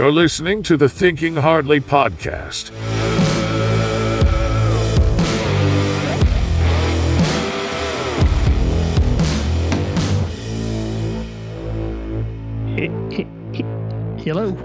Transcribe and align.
You're 0.00 0.10
listening 0.10 0.62
to 0.62 0.78
the 0.78 0.88
Thinking 0.88 1.36
Hardly 1.36 1.78
podcast. 1.78 2.70
Hello. 14.24 14.56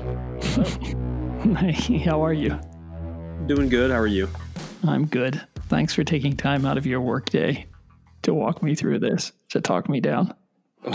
hey, 1.57 1.97
how 1.97 2.23
are 2.23 2.31
you? 2.31 2.57
Doing 3.47 3.67
good. 3.67 3.91
How 3.91 3.97
are 3.97 4.07
you? 4.07 4.29
I'm 4.87 5.05
good. 5.05 5.45
Thanks 5.67 5.93
for 5.93 6.05
taking 6.05 6.37
time 6.37 6.65
out 6.65 6.77
of 6.77 6.85
your 6.85 7.01
workday 7.01 7.65
to 8.21 8.33
walk 8.33 8.63
me 8.63 8.73
through 8.73 8.99
this, 8.99 9.33
to 9.49 9.59
talk 9.59 9.89
me 9.89 9.99
down. 9.99 10.33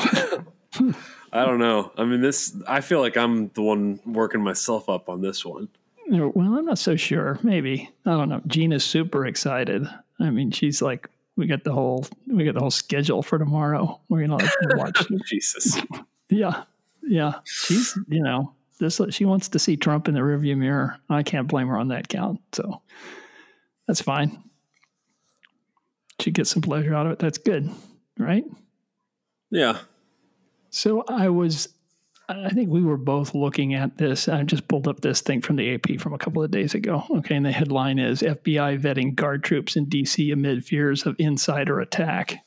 I 1.32 1.44
don't 1.44 1.58
know. 1.58 1.92
I 1.96 2.04
mean, 2.04 2.20
this. 2.20 2.56
I 2.66 2.80
feel 2.80 3.00
like 3.00 3.16
I'm 3.16 3.48
the 3.48 3.62
one 3.62 4.00
working 4.04 4.42
myself 4.42 4.88
up 4.88 5.08
on 5.08 5.20
this 5.20 5.44
one. 5.44 5.68
Well, 6.08 6.32
I'm 6.36 6.64
not 6.64 6.78
so 6.78 6.96
sure. 6.96 7.38
Maybe 7.42 7.88
I 8.04 8.10
don't 8.10 8.28
know. 8.28 8.42
Gina's 8.46 8.84
super 8.84 9.26
excited. 9.26 9.86
I 10.18 10.30
mean, 10.30 10.50
she's 10.50 10.82
like, 10.82 11.08
we 11.36 11.46
got 11.46 11.62
the 11.62 11.72
whole 11.72 12.04
we 12.26 12.44
got 12.44 12.54
the 12.54 12.60
whole 12.60 12.70
schedule 12.70 13.22
for 13.22 13.38
tomorrow. 13.38 14.00
We're 14.08 14.26
gonna 14.26 14.36
like, 14.36 14.76
watch. 14.76 15.06
Jesus. 15.26 15.80
yeah, 16.28 16.64
yeah. 17.02 17.34
She's 17.44 17.96
you 18.08 18.22
know 18.22 18.52
this. 18.78 19.00
She 19.10 19.24
wants 19.24 19.48
to 19.50 19.58
see 19.58 19.76
Trump 19.76 20.08
in 20.08 20.14
the 20.14 20.20
rearview 20.20 20.56
mirror. 20.56 20.96
I 21.08 21.22
can't 21.22 21.46
blame 21.46 21.68
her 21.68 21.78
on 21.78 21.88
that 21.88 22.08
count. 22.08 22.40
So 22.52 22.82
that's 23.86 24.02
fine. 24.02 24.42
She 26.18 26.32
gets 26.32 26.50
some 26.50 26.62
pleasure 26.62 26.94
out 26.94 27.06
of 27.06 27.12
it. 27.12 27.18
That's 27.20 27.38
good, 27.38 27.70
right? 28.18 28.44
Yeah. 29.50 29.78
So 30.70 31.04
I 31.08 31.28
was, 31.28 31.68
I 32.28 32.50
think 32.50 32.70
we 32.70 32.82
were 32.82 32.96
both 32.96 33.34
looking 33.34 33.74
at 33.74 33.98
this. 33.98 34.28
I 34.28 34.42
just 34.44 34.68
pulled 34.68 34.88
up 34.88 35.00
this 35.00 35.20
thing 35.20 35.42
from 35.42 35.56
the 35.56 35.74
AP 35.74 36.00
from 36.00 36.14
a 36.14 36.18
couple 36.18 36.42
of 36.42 36.50
days 36.50 36.74
ago. 36.74 37.04
Okay. 37.10 37.34
And 37.34 37.44
the 37.44 37.52
headline 37.52 37.98
is 37.98 38.22
FBI 38.22 38.80
vetting 38.80 39.14
guard 39.14 39.44
troops 39.44 39.76
in 39.76 39.86
DC 39.86 40.32
amid 40.32 40.64
fears 40.64 41.06
of 41.06 41.16
insider 41.18 41.80
attack. 41.80 42.44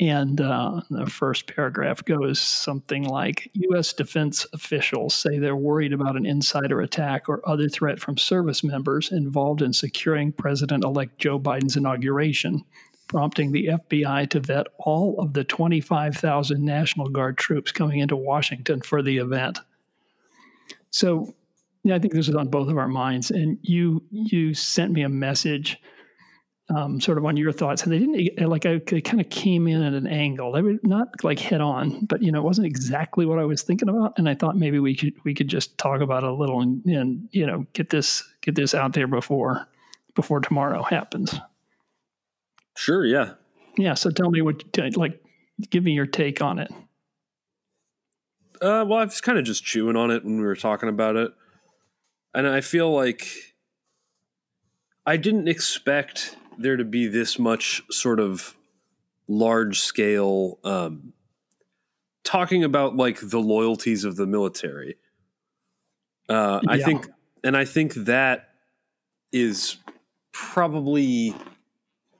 And 0.00 0.40
uh, 0.40 0.82
the 0.90 1.06
first 1.06 1.52
paragraph 1.52 2.04
goes 2.04 2.38
something 2.38 3.02
like 3.02 3.50
U.S. 3.54 3.92
defense 3.92 4.46
officials 4.52 5.12
say 5.12 5.38
they're 5.38 5.56
worried 5.56 5.92
about 5.92 6.16
an 6.16 6.24
insider 6.24 6.80
attack 6.80 7.28
or 7.28 7.46
other 7.48 7.68
threat 7.68 7.98
from 7.98 8.16
service 8.16 8.62
members 8.62 9.10
involved 9.10 9.60
in 9.60 9.72
securing 9.72 10.30
President 10.30 10.84
elect 10.84 11.18
Joe 11.18 11.40
Biden's 11.40 11.76
inauguration 11.76 12.64
prompting 13.08 13.50
the 13.52 13.68
FBI 13.68 14.28
to 14.30 14.40
vet 14.40 14.66
all 14.78 15.16
of 15.18 15.32
the 15.32 15.42
25,000 15.44 16.62
National 16.62 17.08
Guard 17.08 17.38
troops 17.38 17.72
coming 17.72 17.98
into 17.98 18.16
Washington 18.16 18.82
for 18.82 19.02
the 19.02 19.16
event. 19.16 19.58
So, 20.90 21.34
yeah, 21.82 21.96
I 21.96 21.98
think 21.98 22.12
this 22.12 22.28
is 22.28 22.34
on 22.34 22.48
both 22.48 22.68
of 22.68 22.78
our 22.78 22.88
minds. 22.88 23.30
And 23.30 23.58
you 23.62 24.02
you 24.10 24.54
sent 24.54 24.92
me 24.92 25.02
a 25.02 25.08
message, 25.08 25.78
um, 26.74 27.00
sort 27.00 27.18
of 27.18 27.24
on 27.24 27.36
your 27.36 27.52
thoughts, 27.52 27.82
and 27.82 27.92
they 27.92 27.98
didn't 27.98 28.48
like 28.48 28.66
I 28.66 28.80
they 28.86 29.00
kind 29.00 29.20
of 29.20 29.30
came 29.30 29.66
in 29.66 29.82
at 29.82 29.94
an 29.94 30.06
angle. 30.06 30.52
They 30.52 30.62
were 30.62 30.76
not 30.82 31.08
like 31.24 31.38
head 31.38 31.60
on, 31.60 32.04
but 32.06 32.22
you 32.22 32.30
know, 32.30 32.40
it 32.40 32.44
wasn't 32.44 32.66
exactly 32.66 33.26
what 33.26 33.38
I 33.38 33.44
was 33.44 33.62
thinking 33.62 33.88
about. 33.88 34.18
And 34.18 34.28
I 34.28 34.34
thought 34.34 34.56
maybe 34.56 34.78
we 34.78 34.94
could 34.94 35.14
we 35.24 35.34
could 35.34 35.48
just 35.48 35.78
talk 35.78 36.00
about 36.00 36.24
it 36.24 36.30
a 36.30 36.34
little 36.34 36.60
and, 36.60 36.84
and 36.84 37.28
you 37.32 37.46
know 37.46 37.66
get 37.72 37.90
this 37.90 38.22
get 38.42 38.54
this 38.54 38.74
out 38.74 38.92
there 38.92 39.06
before 39.06 39.66
before 40.14 40.40
tomorrow 40.40 40.82
happens. 40.82 41.38
Sure. 42.78 43.04
Yeah. 43.04 43.32
Yeah. 43.76 43.94
So 43.94 44.08
tell 44.08 44.30
me 44.30 44.40
what, 44.40 44.62
like, 44.94 45.20
give 45.68 45.82
me 45.82 45.90
your 45.94 46.06
take 46.06 46.40
on 46.40 46.60
it. 46.60 46.70
Uh, 48.62 48.86
well, 48.86 49.00
I 49.00 49.04
was 49.04 49.20
kind 49.20 49.36
of 49.36 49.44
just 49.44 49.64
chewing 49.64 49.96
on 49.96 50.12
it 50.12 50.24
when 50.24 50.38
we 50.38 50.44
were 50.44 50.54
talking 50.54 50.88
about 50.88 51.16
it. 51.16 51.32
And 52.34 52.46
I 52.46 52.60
feel 52.60 52.92
like 52.94 53.26
I 55.04 55.16
didn't 55.16 55.48
expect 55.48 56.36
there 56.56 56.76
to 56.76 56.84
be 56.84 57.08
this 57.08 57.36
much 57.36 57.82
sort 57.90 58.20
of 58.20 58.56
large 59.26 59.80
scale 59.80 60.60
um, 60.62 61.14
talking 62.22 62.62
about 62.62 62.94
like 62.94 63.18
the 63.20 63.40
loyalties 63.40 64.04
of 64.04 64.14
the 64.14 64.26
military. 64.26 64.98
Uh, 66.28 66.60
I 66.68 66.78
think, 66.78 67.08
and 67.42 67.56
I 67.56 67.64
think 67.64 67.94
that 67.94 68.50
is 69.32 69.78
probably 70.30 71.34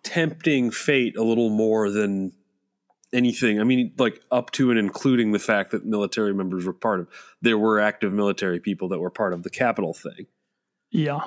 tempting 0.09 0.71
fate 0.71 1.19
a 1.19 1.23
little 1.23 1.51
more 1.51 1.91
than 1.91 2.33
anything. 3.13 3.61
I 3.61 3.65
mean, 3.65 3.93
like 3.99 4.23
up 4.31 4.51
to 4.53 4.71
and 4.71 4.79
including 4.79 5.33
the 5.33 5.39
fact 5.39 5.71
that 5.73 5.85
military 5.85 6.33
members 6.33 6.65
were 6.65 6.73
part 6.73 7.01
of. 7.01 7.09
There 7.43 7.59
were 7.59 7.79
active 7.79 8.11
military 8.13 8.59
people 8.59 8.89
that 8.89 9.01
were 9.01 9.11
part 9.11 9.35
of 9.35 9.43
the 9.43 9.51
Capitol 9.51 9.93
thing. 9.93 10.27
Yeah, 10.91 11.21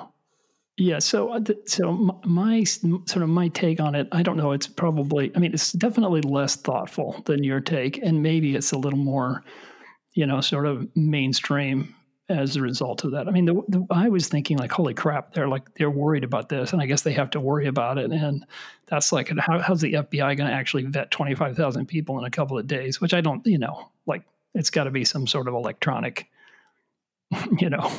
yeah. 0.76 0.98
So, 0.98 1.30
uh, 1.30 1.40
so 1.66 2.20
my 2.24 2.64
sort 2.64 3.22
of 3.22 3.28
my 3.28 3.46
take 3.48 3.78
on 3.78 3.94
it, 3.94 4.08
I 4.10 4.24
don't 4.24 4.36
know. 4.36 4.50
It's 4.50 4.66
probably. 4.66 5.30
I 5.36 5.38
mean, 5.38 5.54
it's 5.54 5.70
definitely 5.70 6.22
less 6.22 6.56
thoughtful 6.56 7.22
than 7.26 7.44
your 7.44 7.60
take, 7.60 7.98
and 7.98 8.20
maybe 8.20 8.56
it's 8.56 8.72
a 8.72 8.78
little 8.78 8.98
more, 8.98 9.44
you 10.14 10.26
know, 10.26 10.40
sort 10.40 10.66
of 10.66 10.88
mainstream 10.96 11.94
as 12.28 12.56
a 12.56 12.62
result 12.62 13.04
of 13.04 13.12
that. 13.12 13.28
I 13.28 13.30
mean, 13.30 13.44
the, 13.44 13.62
the, 13.68 13.86
I 13.90 14.08
was 14.08 14.28
thinking 14.28 14.56
like, 14.56 14.72
holy 14.72 14.94
crap, 14.94 15.34
they're 15.34 15.48
like 15.48 15.74
they're 15.74 15.90
worried 15.90 16.24
about 16.24 16.48
this, 16.48 16.72
and 16.72 16.80
I 16.80 16.86
guess 16.86 17.02
they 17.02 17.12
have 17.12 17.30
to 17.30 17.40
worry 17.40 17.66
about 17.66 17.98
it. 17.98 18.10
And 18.10 18.46
that's 18.86 19.12
like, 19.12 19.30
how, 19.38 19.58
how's 19.58 19.80
the 19.80 19.94
FBI 19.94 20.36
going 20.36 20.48
to 20.48 20.52
actually 20.52 20.84
vet 20.84 21.10
twenty 21.10 21.34
five 21.34 21.56
thousand 21.56 21.86
people 21.86 22.18
in 22.18 22.24
a 22.24 22.30
couple 22.30 22.58
of 22.58 22.66
days? 22.66 23.00
Which 23.00 23.14
I 23.14 23.20
don't, 23.20 23.44
you 23.46 23.58
know, 23.58 23.90
like 24.06 24.22
it's 24.54 24.70
got 24.70 24.84
to 24.84 24.90
be 24.90 25.04
some 25.04 25.26
sort 25.26 25.48
of 25.48 25.54
electronic, 25.54 26.28
you 27.58 27.70
know, 27.70 27.90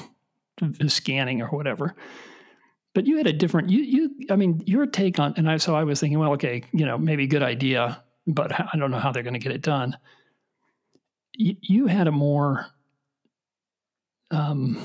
scanning 0.88 1.42
or 1.42 1.48
whatever. 1.50 1.96
But 2.94 3.08
you 3.08 3.18
had 3.18 3.26
a 3.26 3.34
different, 3.34 3.72
you, 3.72 3.82
you, 3.82 4.16
I 4.30 4.36
mean, 4.36 4.62
your 4.68 4.86
take 4.86 5.18
on, 5.18 5.34
and 5.36 5.50
I, 5.50 5.58
so 5.58 5.76
I 5.76 5.84
was 5.84 6.00
thinking, 6.00 6.20
well, 6.20 6.34
okay, 6.34 6.64
you 6.74 6.86
know, 6.86 6.96
maybe 6.96 7.26
good 7.26 7.42
idea, 7.42 8.04
but 8.28 8.52
I 8.54 8.78
don't 8.78 8.92
know 8.92 9.00
how 9.00 9.12
they're 9.12 9.24
going 9.24 9.34
to 9.34 9.40
get 9.40 9.52
it 9.52 9.64
done. 9.64 9.98
You, 11.34 11.56
you 11.60 11.88
had 11.88 12.08
a 12.08 12.12
more 12.12 12.68
um, 14.34 14.78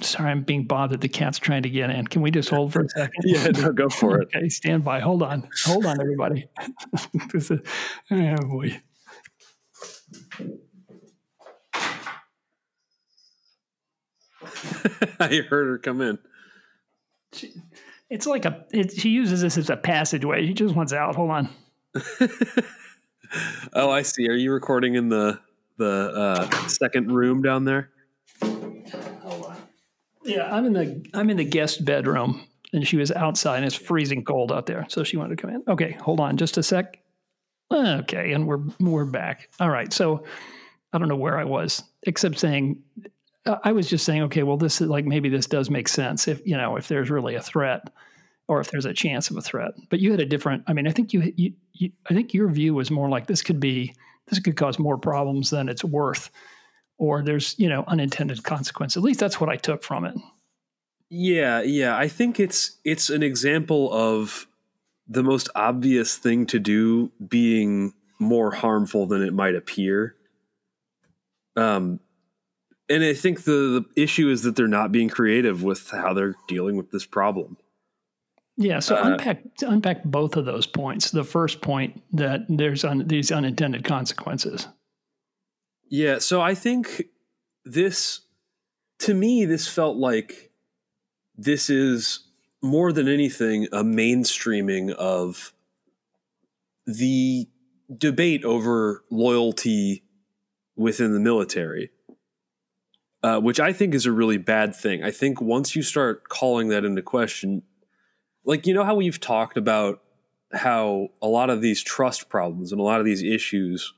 sorry, 0.00 0.30
I'm 0.30 0.42
being 0.42 0.64
bothered. 0.64 1.00
The 1.00 1.08
cat's 1.08 1.38
trying 1.38 1.62
to 1.62 1.70
get 1.70 1.90
in. 1.90 2.06
Can 2.06 2.22
we 2.22 2.30
just 2.30 2.50
hold 2.50 2.72
for 2.72 2.82
a 2.82 2.88
second? 2.88 3.24
yeah, 3.24 3.48
no, 3.48 3.72
go 3.72 3.88
for 3.88 4.20
it. 4.20 4.28
okay, 4.34 4.48
stand 4.48 4.84
by. 4.84 5.00
Hold 5.00 5.22
on. 5.22 5.48
Hold 5.64 5.86
on, 5.86 6.00
everybody. 6.00 6.48
this 7.32 7.50
is, 7.50 7.60
oh 8.10 8.36
boy. 8.42 8.80
I 15.20 15.42
heard 15.48 15.66
her 15.68 15.78
come 15.78 16.00
in. 16.00 16.18
She, 17.32 17.52
it's 18.10 18.26
like 18.26 18.44
a. 18.44 18.64
It, 18.72 18.92
she 18.92 19.10
uses 19.10 19.42
this 19.42 19.58
as 19.58 19.70
a 19.70 19.76
passageway. 19.76 20.46
She 20.46 20.54
just 20.54 20.74
wants 20.74 20.92
out. 20.92 21.14
Hold 21.14 21.30
on. 21.30 21.48
oh, 23.74 23.90
I 23.90 24.02
see. 24.02 24.28
Are 24.28 24.34
you 24.34 24.52
recording 24.52 24.94
in 24.94 25.08
the 25.08 25.40
the 25.76 26.12
uh, 26.14 26.50
second 26.68 27.12
room 27.12 27.42
down 27.42 27.64
there? 27.64 27.90
Yeah, 30.28 30.54
I'm 30.54 30.66
in 30.66 30.72
the 30.74 31.06
I'm 31.14 31.30
in 31.30 31.38
the 31.38 31.44
guest 31.44 31.84
bedroom, 31.84 32.46
and 32.72 32.86
she 32.86 32.96
was 32.96 33.10
outside, 33.10 33.56
and 33.56 33.66
it's 33.66 33.74
freezing 33.74 34.24
cold 34.24 34.52
out 34.52 34.66
there, 34.66 34.86
so 34.88 35.02
she 35.02 35.16
wanted 35.16 35.36
to 35.36 35.42
come 35.42 35.50
in. 35.54 35.62
Okay, 35.66 35.92
hold 35.92 36.20
on, 36.20 36.36
just 36.36 36.58
a 36.58 36.62
sec. 36.62 36.98
Okay, 37.72 38.32
and 38.32 38.46
we're 38.46 38.60
we're 38.78 39.06
back. 39.06 39.48
All 39.58 39.70
right, 39.70 39.92
so 39.92 40.24
I 40.92 40.98
don't 40.98 41.08
know 41.08 41.16
where 41.16 41.38
I 41.38 41.44
was, 41.44 41.82
except 42.02 42.38
saying 42.38 42.82
I 43.64 43.72
was 43.72 43.88
just 43.88 44.04
saying, 44.04 44.22
okay, 44.24 44.42
well, 44.42 44.58
this 44.58 44.80
is 44.80 44.88
like 44.88 45.06
maybe 45.06 45.28
this 45.28 45.46
does 45.46 45.70
make 45.70 45.88
sense 45.88 46.28
if 46.28 46.46
you 46.46 46.56
know 46.56 46.76
if 46.76 46.88
there's 46.88 47.10
really 47.10 47.34
a 47.34 47.42
threat 47.42 47.88
or 48.48 48.60
if 48.60 48.70
there's 48.70 48.86
a 48.86 48.94
chance 48.94 49.30
of 49.30 49.36
a 49.36 49.42
threat. 49.42 49.72
But 49.88 50.00
you 50.00 50.10
had 50.10 50.20
a 50.20 50.26
different. 50.26 50.64
I 50.66 50.72
mean, 50.72 50.86
I 50.86 50.90
think 50.90 51.12
you, 51.12 51.32
you, 51.36 51.52
you 51.72 51.90
I 52.10 52.14
think 52.14 52.34
your 52.34 52.48
view 52.48 52.74
was 52.74 52.90
more 52.90 53.08
like 53.08 53.26
this 53.26 53.42
could 53.42 53.60
be 53.60 53.94
this 54.26 54.40
could 54.40 54.56
cause 54.56 54.78
more 54.78 54.98
problems 54.98 55.50
than 55.50 55.68
it's 55.68 55.84
worth 55.84 56.30
or 56.98 57.22
there's 57.22 57.54
you 57.58 57.68
know 57.68 57.84
unintended 57.86 58.42
consequence. 58.42 58.96
At 58.96 59.02
least 59.02 59.20
that's 59.20 59.40
what 59.40 59.48
i 59.48 59.56
took 59.56 59.82
from 59.82 60.04
it. 60.04 60.14
Yeah 61.08 61.62
yeah. 61.62 61.96
I 61.96 62.08
think 62.08 62.38
it's 62.38 62.76
it's 62.84 63.08
an 63.08 63.22
example 63.22 63.92
of 63.92 64.46
the 65.06 65.22
most 65.22 65.48
obvious 65.54 66.16
thing 66.16 66.44
to 66.46 66.58
do 66.58 67.10
being 67.26 67.94
more 68.18 68.50
harmful 68.50 69.06
than 69.06 69.22
it 69.22 69.32
might 69.32 69.54
appear. 69.54 70.16
Um 71.56 72.00
and 72.90 73.04
i 73.04 73.12
think 73.12 73.44
the, 73.44 73.84
the 73.94 74.02
issue 74.02 74.30
is 74.30 74.42
that 74.42 74.56
they're 74.56 74.66
not 74.66 74.90
being 74.90 75.10
creative 75.10 75.62
with 75.62 75.90
how 75.90 76.14
they're 76.14 76.34
dealing 76.46 76.76
with 76.76 76.90
this 76.90 77.06
problem. 77.06 77.56
Yeah, 78.60 78.80
so 78.80 78.96
uh, 78.96 79.04
unpack 79.04 79.44
unpack 79.62 80.02
both 80.02 80.36
of 80.36 80.44
those 80.44 80.66
points. 80.66 81.12
The 81.12 81.22
first 81.22 81.60
point 81.60 82.02
that 82.12 82.40
there's 82.48 82.84
un, 82.84 83.06
these 83.06 83.30
unintended 83.30 83.84
consequences. 83.84 84.66
Yeah, 85.88 86.18
so 86.18 86.40
I 86.40 86.54
think 86.54 87.04
this 87.64 88.20
to 89.00 89.14
me 89.14 89.44
this 89.44 89.68
felt 89.68 89.96
like 89.96 90.50
this 91.36 91.70
is 91.70 92.26
more 92.62 92.92
than 92.92 93.08
anything 93.08 93.66
a 93.72 93.82
mainstreaming 93.84 94.90
of 94.92 95.52
the 96.86 97.48
debate 97.96 98.44
over 98.44 99.04
loyalty 99.10 100.04
within 100.76 101.12
the 101.12 101.20
military. 101.20 101.90
uh, 103.22 103.40
which 103.40 103.58
I 103.60 103.72
think 103.72 103.94
is 103.94 104.06
a 104.06 104.12
really 104.12 104.38
bad 104.38 104.74
thing. 104.74 105.02
I 105.02 105.10
think 105.10 105.40
once 105.40 105.74
you 105.74 105.82
start 105.82 106.28
calling 106.28 106.68
that 106.68 106.84
into 106.84 107.02
question, 107.02 107.62
like 108.44 108.66
you 108.66 108.74
know 108.74 108.84
how 108.84 108.94
we've 108.94 109.20
talked 109.20 109.56
about 109.56 110.02
how 110.52 111.08
a 111.20 111.26
lot 111.28 111.50
of 111.50 111.60
these 111.60 111.82
trust 111.82 112.28
problems 112.28 112.72
and 112.72 112.80
a 112.80 112.84
lot 112.84 113.00
of 113.00 113.06
these 113.06 113.22
issues 113.22 113.92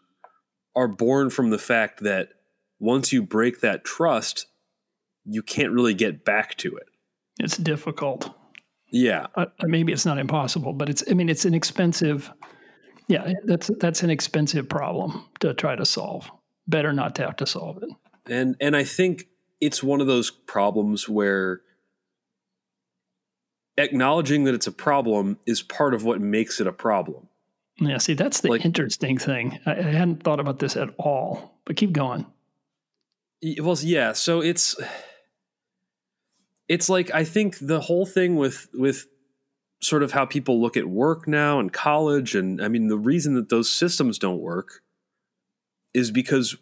are 0.75 0.89
born 0.89 1.31
from 1.31 1.51
the 1.51 1.59
fact 1.59 2.03
that 2.03 2.31
once 2.79 3.13
you 3.13 3.23
break 3.23 3.61
that 3.61 3.85
trust, 3.85 4.47
you 5.25 5.43
can't 5.43 5.73
really 5.73 5.95
get 5.95 6.25
back 6.25 6.57
to 6.57 6.77
it. 6.77 6.87
It's 7.39 7.57
difficult. 7.57 8.35
Yeah. 8.93 9.27
Uh, 9.35 9.47
maybe 9.63 9.93
it's 9.93 10.07
not 10.07 10.19
impossible, 10.19 10.73
but 10.73 10.89
it's 10.89 11.05
I 11.11 11.15
mean 11.15 11.29
it's 11.29 11.45
an 11.45 11.55
expensive 11.55 12.33
yeah, 13.11 13.33
that's 13.45 13.71
that's 13.81 14.05
an 14.05 14.11
expensive 14.11 14.69
problem 14.69 15.25
to 15.41 15.53
try 15.53 15.75
to 15.75 15.85
solve. 15.85 16.31
Better 16.69 16.93
not 16.93 17.17
to 17.17 17.25
have 17.25 17.37
to 17.37 17.47
solve 17.47 17.83
it. 17.83 17.91
And 18.27 18.57
and 18.61 18.77
I 18.77 18.85
think 18.85 19.27
it's 19.61 19.83
one 19.83 20.01
of 20.01 20.07
those 20.07 20.31
problems 20.31 21.09
where 21.09 21.63
acknowledging 23.77 24.45
that 24.45 24.55
it's 24.55 24.69
a 24.69 24.73
problem 24.73 25.39
is 25.45 25.61
part 25.61 25.93
of 25.93 26.05
what 26.05 26.21
makes 26.21 26.61
it 26.61 26.67
a 26.69 26.73
problem. 26.73 27.29
Yeah, 27.81 27.99
see, 27.99 28.15
that's 28.15 28.43
the 28.43 28.51
like, 28.51 28.65
interesting 28.65 29.17
thing. 29.17 29.59
I, 29.65 29.73
I 29.73 29.83
hadn't 29.83 30.23
thought 30.23 30.39
about 30.39 30.59
this 30.59 30.77
at 30.77 30.91
all, 30.99 31.59
but 31.65 31.77
keep 31.77 31.93
going. 31.93 32.27
Well, 33.59 33.79
yeah. 33.81 34.13
So 34.13 34.43
it's 34.43 34.77
it's 36.69 36.89
like 36.89 37.11
I 37.13 37.25
think 37.25 37.59
the 37.59 37.81
whole 37.81 38.05
thing 38.05 38.37
with 38.37 38.69
with 38.75 39.07
sort 39.83 40.03
of 40.03 40.13
how 40.13 40.27
people 40.27 40.61
look 40.61 40.77
at 40.77 40.87
work 40.87 41.27
now 41.27 41.59
and 41.59 41.73
college, 41.73 42.35
and 42.35 42.63
I 42.63 42.69
mean 42.69 42.89
the 42.89 42.99
reason 42.99 43.35
that 43.35 43.49
those 43.49 43.73
systems 43.73 44.19
don't 44.19 44.41
work 44.41 44.83
is 45.95 46.11
because 46.11 46.57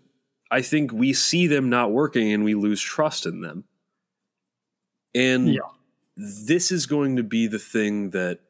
I 0.50 0.62
think 0.62 0.92
we 0.92 1.12
see 1.12 1.46
them 1.46 1.68
not 1.68 1.92
working 1.92 2.32
and 2.32 2.44
we 2.44 2.54
lose 2.54 2.80
trust 2.80 3.26
in 3.26 3.40
them. 3.40 3.64
And 5.14 5.52
yeah. 5.52 5.60
this 6.16 6.70
is 6.70 6.86
going 6.86 7.16
to 7.16 7.22
be 7.22 7.46
the 7.46 7.58
thing 7.58 8.10
that 8.10 8.40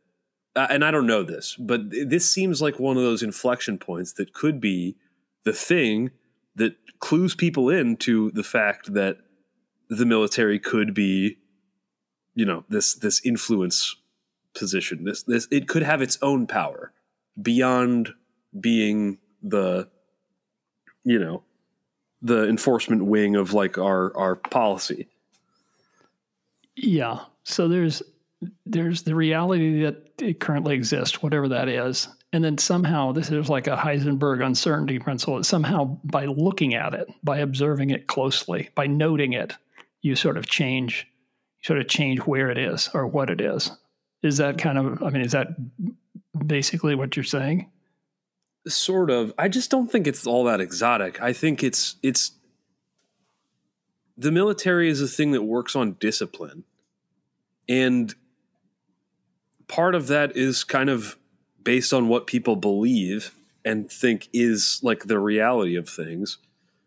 and 0.56 0.85
I 0.85 0.91
don't 0.91 1.06
know 1.06 1.23
this, 1.23 1.56
but 1.59 1.91
this 1.91 2.31
seems 2.31 2.61
like 2.61 2.79
one 2.79 2.97
of 2.97 3.03
those 3.03 3.23
inflection 3.23 3.79
points 3.79 4.12
that 4.15 4.33
could 4.33 4.61
be 4.61 4.97
the 5.45 5.53
thing 5.53 6.11
that 6.56 6.77
clues 6.99 7.35
people 7.35 7.71
into 7.71 8.31
the 8.33 8.43
fact 8.43 8.93
that 8.95 9.19
the 9.89 10.05
military 10.05 10.59
could 10.59 10.93
be, 10.95 11.39
you 12.35 12.45
know, 12.45 12.65
this 12.69 12.95
this 12.95 13.25
influence 13.25 13.97
position. 14.55 15.05
This 15.05 15.23
this 15.23 15.47
it 15.50 15.69
could 15.69 15.83
have 15.83 16.03
its 16.03 16.19
own 16.23 16.47
power 16.47 16.93
beyond 17.41 18.15
being 18.59 19.19
the, 19.43 19.89
you 21.05 21.19
know, 21.19 21.45
the 22.21 22.49
enforcement 22.49 23.05
wing 23.05 23.37
of 23.37 23.53
like 23.53 23.79
our 23.79 24.15
our 24.17 24.35
policy. 24.37 25.09
Yeah. 26.75 27.21
So 27.45 27.69
there's 27.69 28.03
there's 28.67 29.02
the 29.02 29.14
reality 29.14 29.82
that 29.82 30.12
it 30.20 30.40
currently 30.40 30.75
exists, 30.75 31.23
whatever 31.23 31.49
that 31.49 31.69
is. 31.69 32.08
And 32.32 32.44
then 32.44 32.58
somehow 32.58 33.12
this 33.12 33.31
is 33.31 33.49
like 33.49 33.67
a 33.67 33.76
Heisenberg 33.76 34.44
uncertainty 34.44 34.99
principle. 34.99 35.43
Somehow 35.43 35.99
by 36.05 36.26
looking 36.26 36.75
at 36.75 36.94
it, 36.94 37.08
by 37.23 37.38
observing 37.38 37.90
it 37.90 38.06
closely, 38.06 38.69
by 38.75 38.87
noting 38.87 39.32
it, 39.32 39.55
you 40.02 40.14
sort 40.14 40.37
of 40.37 40.46
change, 40.46 41.08
sort 41.62 41.81
of 41.81 41.88
change 41.88 42.20
where 42.20 42.50
it 42.50 42.58
is 42.58 42.90
or 42.94 43.06
what 43.06 43.31
it 43.31 43.40
is. 43.40 43.70
Is 44.23 44.37
that 44.37 44.58
kind 44.58 44.79
of, 44.79 45.02
I 45.02 45.11
mean, 45.11 45.23
is 45.23 45.32
that 45.32 45.49
basically 46.46 46.94
what 46.94 47.17
you're 47.17 47.25
saying? 47.25 47.70
Sort 48.67 49.11
of. 49.11 49.32
I 49.38 49.49
just 49.49 49.70
don't 49.70 49.90
think 49.90 50.06
it's 50.06 50.26
all 50.26 50.44
that 50.44 50.61
exotic. 50.61 51.20
I 51.23 51.32
think 51.32 51.62
it's, 51.64 51.96
it's, 52.02 52.32
the 54.17 54.32
military 54.32 54.88
is 54.90 55.00
a 55.00 55.08
thing 55.08 55.31
that 55.31 55.43
works 55.43 55.75
on 55.75 55.93
discipline. 55.94 56.64
And 57.69 58.14
part 59.69 59.94
of 59.94 60.09
that 60.09 60.37
is 60.37 60.65
kind 60.65 60.91
of 60.91 61.17
based 61.62 61.93
on 61.93 62.09
what 62.09 62.26
people 62.26 62.56
believe 62.56 63.35
and 63.65 63.91
think 63.91 64.29
is 64.32 64.81
like 64.82 65.05
the 65.05 65.19
reality 65.19 65.76
of 65.76 65.88
things. 65.88 66.38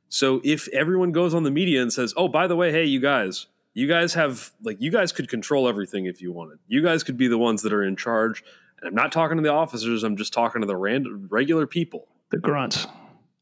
So 0.09 0.41
if 0.43 0.67
everyone 0.69 1.11
goes 1.11 1.33
on 1.33 1.43
the 1.43 1.51
media 1.51 1.81
and 1.81 1.93
says, 1.93 2.13
"Oh, 2.17 2.27
by 2.27 2.47
the 2.47 2.55
way, 2.55 2.71
hey, 2.71 2.83
you 2.83 2.99
guys, 2.99 3.47
you 3.73 3.87
guys 3.87 4.13
have 4.15 4.51
like 4.61 4.81
you 4.81 4.91
guys 4.91 5.11
could 5.11 5.29
control 5.29 5.67
everything 5.69 6.05
if 6.05 6.21
you 6.21 6.31
wanted. 6.31 6.59
You 6.67 6.81
guys 6.81 7.03
could 7.03 7.17
be 7.17 7.27
the 7.27 7.37
ones 7.37 7.61
that 7.61 7.71
are 7.71 7.83
in 7.83 7.95
charge." 7.95 8.43
And 8.81 8.87
I'm 8.87 8.95
not 8.95 9.11
talking 9.11 9.37
to 9.37 9.43
the 9.43 9.53
officers, 9.53 10.03
I'm 10.03 10.17
just 10.17 10.33
talking 10.33 10.61
to 10.61 10.67
the 10.67 10.75
random 10.75 11.27
regular 11.29 11.67
people. 11.67 12.07
The 12.31 12.37
grunts. 12.37 12.87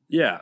Yeah. 0.10 0.42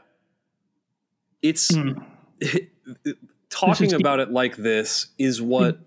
It's 1.41 1.71
mm. 1.71 2.03
talking 3.49 3.93
about 3.93 4.19
it 4.19 4.31
like 4.31 4.55
this 4.55 5.07
is 5.19 5.41
what 5.41 5.79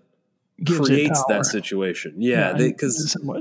creates 0.65 1.23
that 1.27 1.45
situation. 1.45 2.15
Yeah, 2.17 2.53
because 2.53 3.17
yeah, 3.23 3.39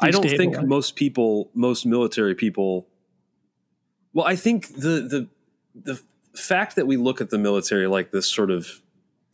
I 0.00 0.10
don't 0.10 0.28
think 0.28 0.62
most 0.62 0.96
people, 0.96 1.50
most 1.54 1.86
military 1.86 2.34
people. 2.34 2.86
Well, 4.12 4.26
I 4.26 4.36
think 4.36 4.68
the 4.74 5.00
the 5.02 5.28
the 5.74 6.02
fact 6.34 6.76
that 6.76 6.86
we 6.86 6.96
look 6.96 7.20
at 7.20 7.30
the 7.30 7.38
military 7.38 7.86
like 7.86 8.10
this 8.10 8.26
sort 8.26 8.50
of 8.50 8.82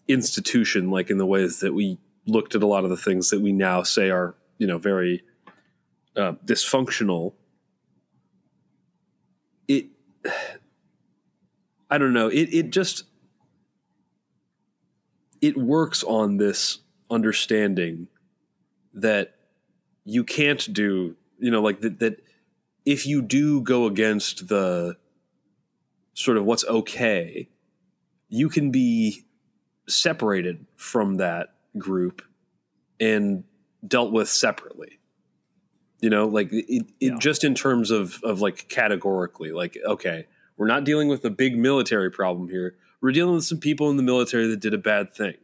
institution, 0.08 0.90
like 0.90 1.10
in 1.10 1.18
the 1.18 1.26
ways 1.26 1.60
that 1.60 1.74
we 1.74 1.98
looked 2.26 2.54
at 2.54 2.62
a 2.62 2.66
lot 2.66 2.84
of 2.84 2.90
the 2.90 2.96
things 2.96 3.30
that 3.30 3.40
we 3.40 3.52
now 3.52 3.82
say 3.82 4.10
are 4.10 4.34
you 4.58 4.66
know 4.66 4.78
very 4.78 5.22
uh, 6.16 6.32
dysfunctional. 6.44 7.34
It, 9.68 9.86
I 11.90 11.98
don't 11.98 12.12
know. 12.12 12.28
It 12.28 12.52
it 12.52 12.70
just 12.70 13.04
it 15.40 15.56
works 15.56 16.04
on 16.04 16.36
this 16.36 16.78
understanding 17.12 18.08
that 18.94 19.34
you 20.04 20.24
can't 20.24 20.72
do, 20.72 21.16
you 21.38 21.50
know, 21.50 21.62
like 21.62 21.80
that, 21.80 21.98
that 22.00 22.24
if 22.84 23.06
you 23.06 23.22
do 23.22 23.60
go 23.60 23.86
against 23.86 24.48
the 24.48 24.96
sort 26.14 26.36
of 26.36 26.44
what's 26.44 26.64
okay, 26.64 27.48
you 28.28 28.48
can 28.48 28.70
be 28.70 29.24
separated 29.88 30.66
from 30.76 31.16
that 31.16 31.54
group 31.78 32.22
and 32.98 33.44
dealt 33.86 34.12
with 34.12 34.28
separately. 34.28 34.98
You 36.00 36.10
know, 36.10 36.26
like 36.26 36.52
it, 36.52 36.66
it 36.68 36.86
yeah. 37.00 37.18
just 37.18 37.44
in 37.44 37.54
terms 37.54 37.92
of 37.92 38.18
of 38.24 38.40
like 38.40 38.68
categorically, 38.68 39.52
like 39.52 39.78
okay, 39.86 40.26
we're 40.56 40.66
not 40.66 40.82
dealing 40.82 41.06
with 41.06 41.24
a 41.24 41.30
big 41.30 41.56
military 41.56 42.10
problem 42.10 42.48
here. 42.48 42.74
We're 43.00 43.12
dealing 43.12 43.36
with 43.36 43.44
some 43.44 43.58
people 43.58 43.88
in 43.90 43.96
the 43.96 44.02
military 44.02 44.48
that 44.48 44.60
did 44.60 44.74
a 44.74 44.78
bad 44.78 45.14
thing 45.14 45.34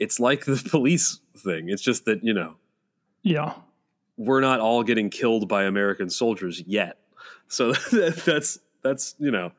it's 0.00 0.18
like 0.18 0.46
the 0.46 0.60
police 0.70 1.20
thing. 1.36 1.68
It's 1.68 1.82
just 1.82 2.06
that, 2.06 2.24
you 2.24 2.34
know, 2.34 2.56
yeah, 3.22 3.54
we're 4.16 4.40
not 4.40 4.58
all 4.58 4.82
getting 4.82 5.10
killed 5.10 5.48
by 5.48 5.64
American 5.64 6.10
soldiers 6.10 6.62
yet. 6.66 6.98
So 7.48 7.72
that's, 7.92 8.58
that's, 8.82 9.14
you 9.18 9.30
know, 9.30 9.52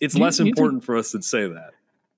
it's 0.00 0.14
less 0.14 0.38
important 0.38 0.82
think, 0.82 0.84
for 0.84 0.96
us 0.96 1.10
to 1.12 1.22
say 1.22 1.48
that. 1.48 1.72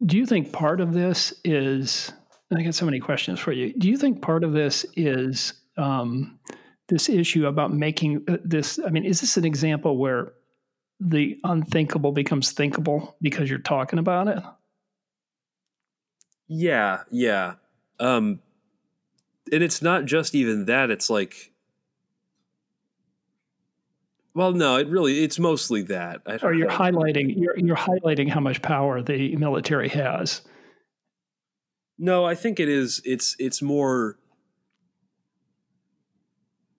Do 0.04 0.18
you 0.18 0.26
think 0.26 0.52
part 0.52 0.80
of 0.80 0.92
this 0.92 1.32
is, 1.44 2.12
I 2.54 2.62
got 2.62 2.74
so 2.74 2.84
many 2.84 3.00
questions 3.00 3.40
for 3.40 3.52
you. 3.52 3.72
Do 3.72 3.88
you 3.88 3.96
think 3.96 4.20
part 4.20 4.44
of 4.44 4.52
this 4.52 4.84
is 4.96 5.54
um, 5.76 6.38
this 6.88 7.08
issue 7.08 7.46
about 7.46 7.72
making 7.72 8.24
uh, 8.28 8.36
this? 8.44 8.78
I 8.84 8.90
mean, 8.90 9.04
is 9.04 9.20
this 9.20 9.36
an 9.36 9.44
example 9.44 9.96
where 9.96 10.34
the 11.00 11.38
unthinkable 11.44 12.12
becomes 12.12 12.52
thinkable 12.52 13.16
because 13.20 13.48
you're 13.50 13.58
talking 13.58 13.98
about 13.98 14.28
it? 14.28 14.38
Yeah, 16.48 17.02
yeah. 17.10 17.54
Um 17.98 18.40
and 19.52 19.62
it's 19.62 19.82
not 19.82 20.04
just 20.04 20.34
even 20.34 20.66
that, 20.66 20.90
it's 20.90 21.10
like 21.10 21.52
well, 24.34 24.52
no, 24.52 24.76
it 24.76 24.88
really 24.88 25.22
it's 25.24 25.38
mostly 25.38 25.82
that. 25.82 26.22
or 26.42 26.54
you're 26.54 26.70
highlighting 26.70 27.34
you're 27.36 27.58
you're 27.58 27.76
highlighting 27.76 28.28
how 28.28 28.40
much 28.40 28.62
power 28.62 29.02
the 29.02 29.36
military 29.36 29.88
has. 29.90 30.42
No, 31.98 32.24
I 32.24 32.34
think 32.34 32.58
it 32.58 32.68
is 32.68 33.02
it's 33.04 33.36
it's 33.38 33.60
more 33.60 34.18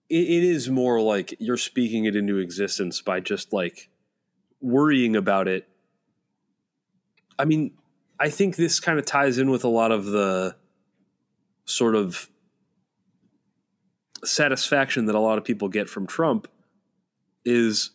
it, 0.08 0.16
it 0.28 0.44
is 0.44 0.68
more 0.68 1.00
like 1.00 1.34
you're 1.38 1.56
speaking 1.56 2.04
it 2.06 2.16
into 2.16 2.38
existence 2.38 3.00
by 3.00 3.20
just 3.20 3.52
like 3.52 3.88
worrying 4.60 5.14
about 5.14 5.46
it. 5.48 5.68
I 7.38 7.44
mean, 7.44 7.72
I 8.24 8.30
think 8.30 8.56
this 8.56 8.80
kind 8.80 8.98
of 8.98 9.04
ties 9.04 9.36
in 9.36 9.50
with 9.50 9.64
a 9.64 9.68
lot 9.68 9.92
of 9.92 10.06
the 10.06 10.56
sort 11.66 11.94
of 11.94 12.30
satisfaction 14.24 15.04
that 15.04 15.14
a 15.14 15.20
lot 15.20 15.36
of 15.36 15.44
people 15.44 15.68
get 15.68 15.90
from 15.90 16.06
Trump 16.06 16.48
is 17.44 17.90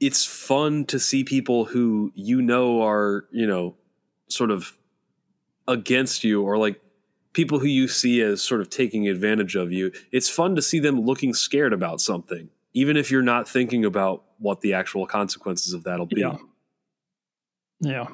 it's 0.00 0.26
fun 0.26 0.86
to 0.86 0.98
see 0.98 1.22
people 1.22 1.66
who 1.66 2.10
you 2.16 2.42
know 2.42 2.82
are, 2.82 3.26
you 3.30 3.46
know, 3.46 3.76
sort 4.26 4.50
of 4.50 4.76
against 5.68 6.24
you 6.24 6.42
or 6.42 6.58
like 6.58 6.80
people 7.32 7.60
who 7.60 7.68
you 7.68 7.86
see 7.86 8.20
as 8.20 8.42
sort 8.42 8.60
of 8.60 8.70
taking 8.70 9.06
advantage 9.06 9.54
of 9.54 9.70
you. 9.70 9.92
It's 10.10 10.28
fun 10.28 10.56
to 10.56 10.62
see 10.62 10.80
them 10.80 11.00
looking 11.02 11.32
scared 11.32 11.72
about 11.72 12.00
something, 12.00 12.48
even 12.74 12.96
if 12.96 13.08
you're 13.08 13.22
not 13.22 13.48
thinking 13.48 13.84
about 13.84 14.24
what 14.38 14.62
the 14.62 14.74
actual 14.74 15.06
consequences 15.06 15.74
of 15.74 15.84
that'll 15.84 16.06
be. 16.06 16.22
Yeah. 16.22 16.38
Yeah. 17.78 18.06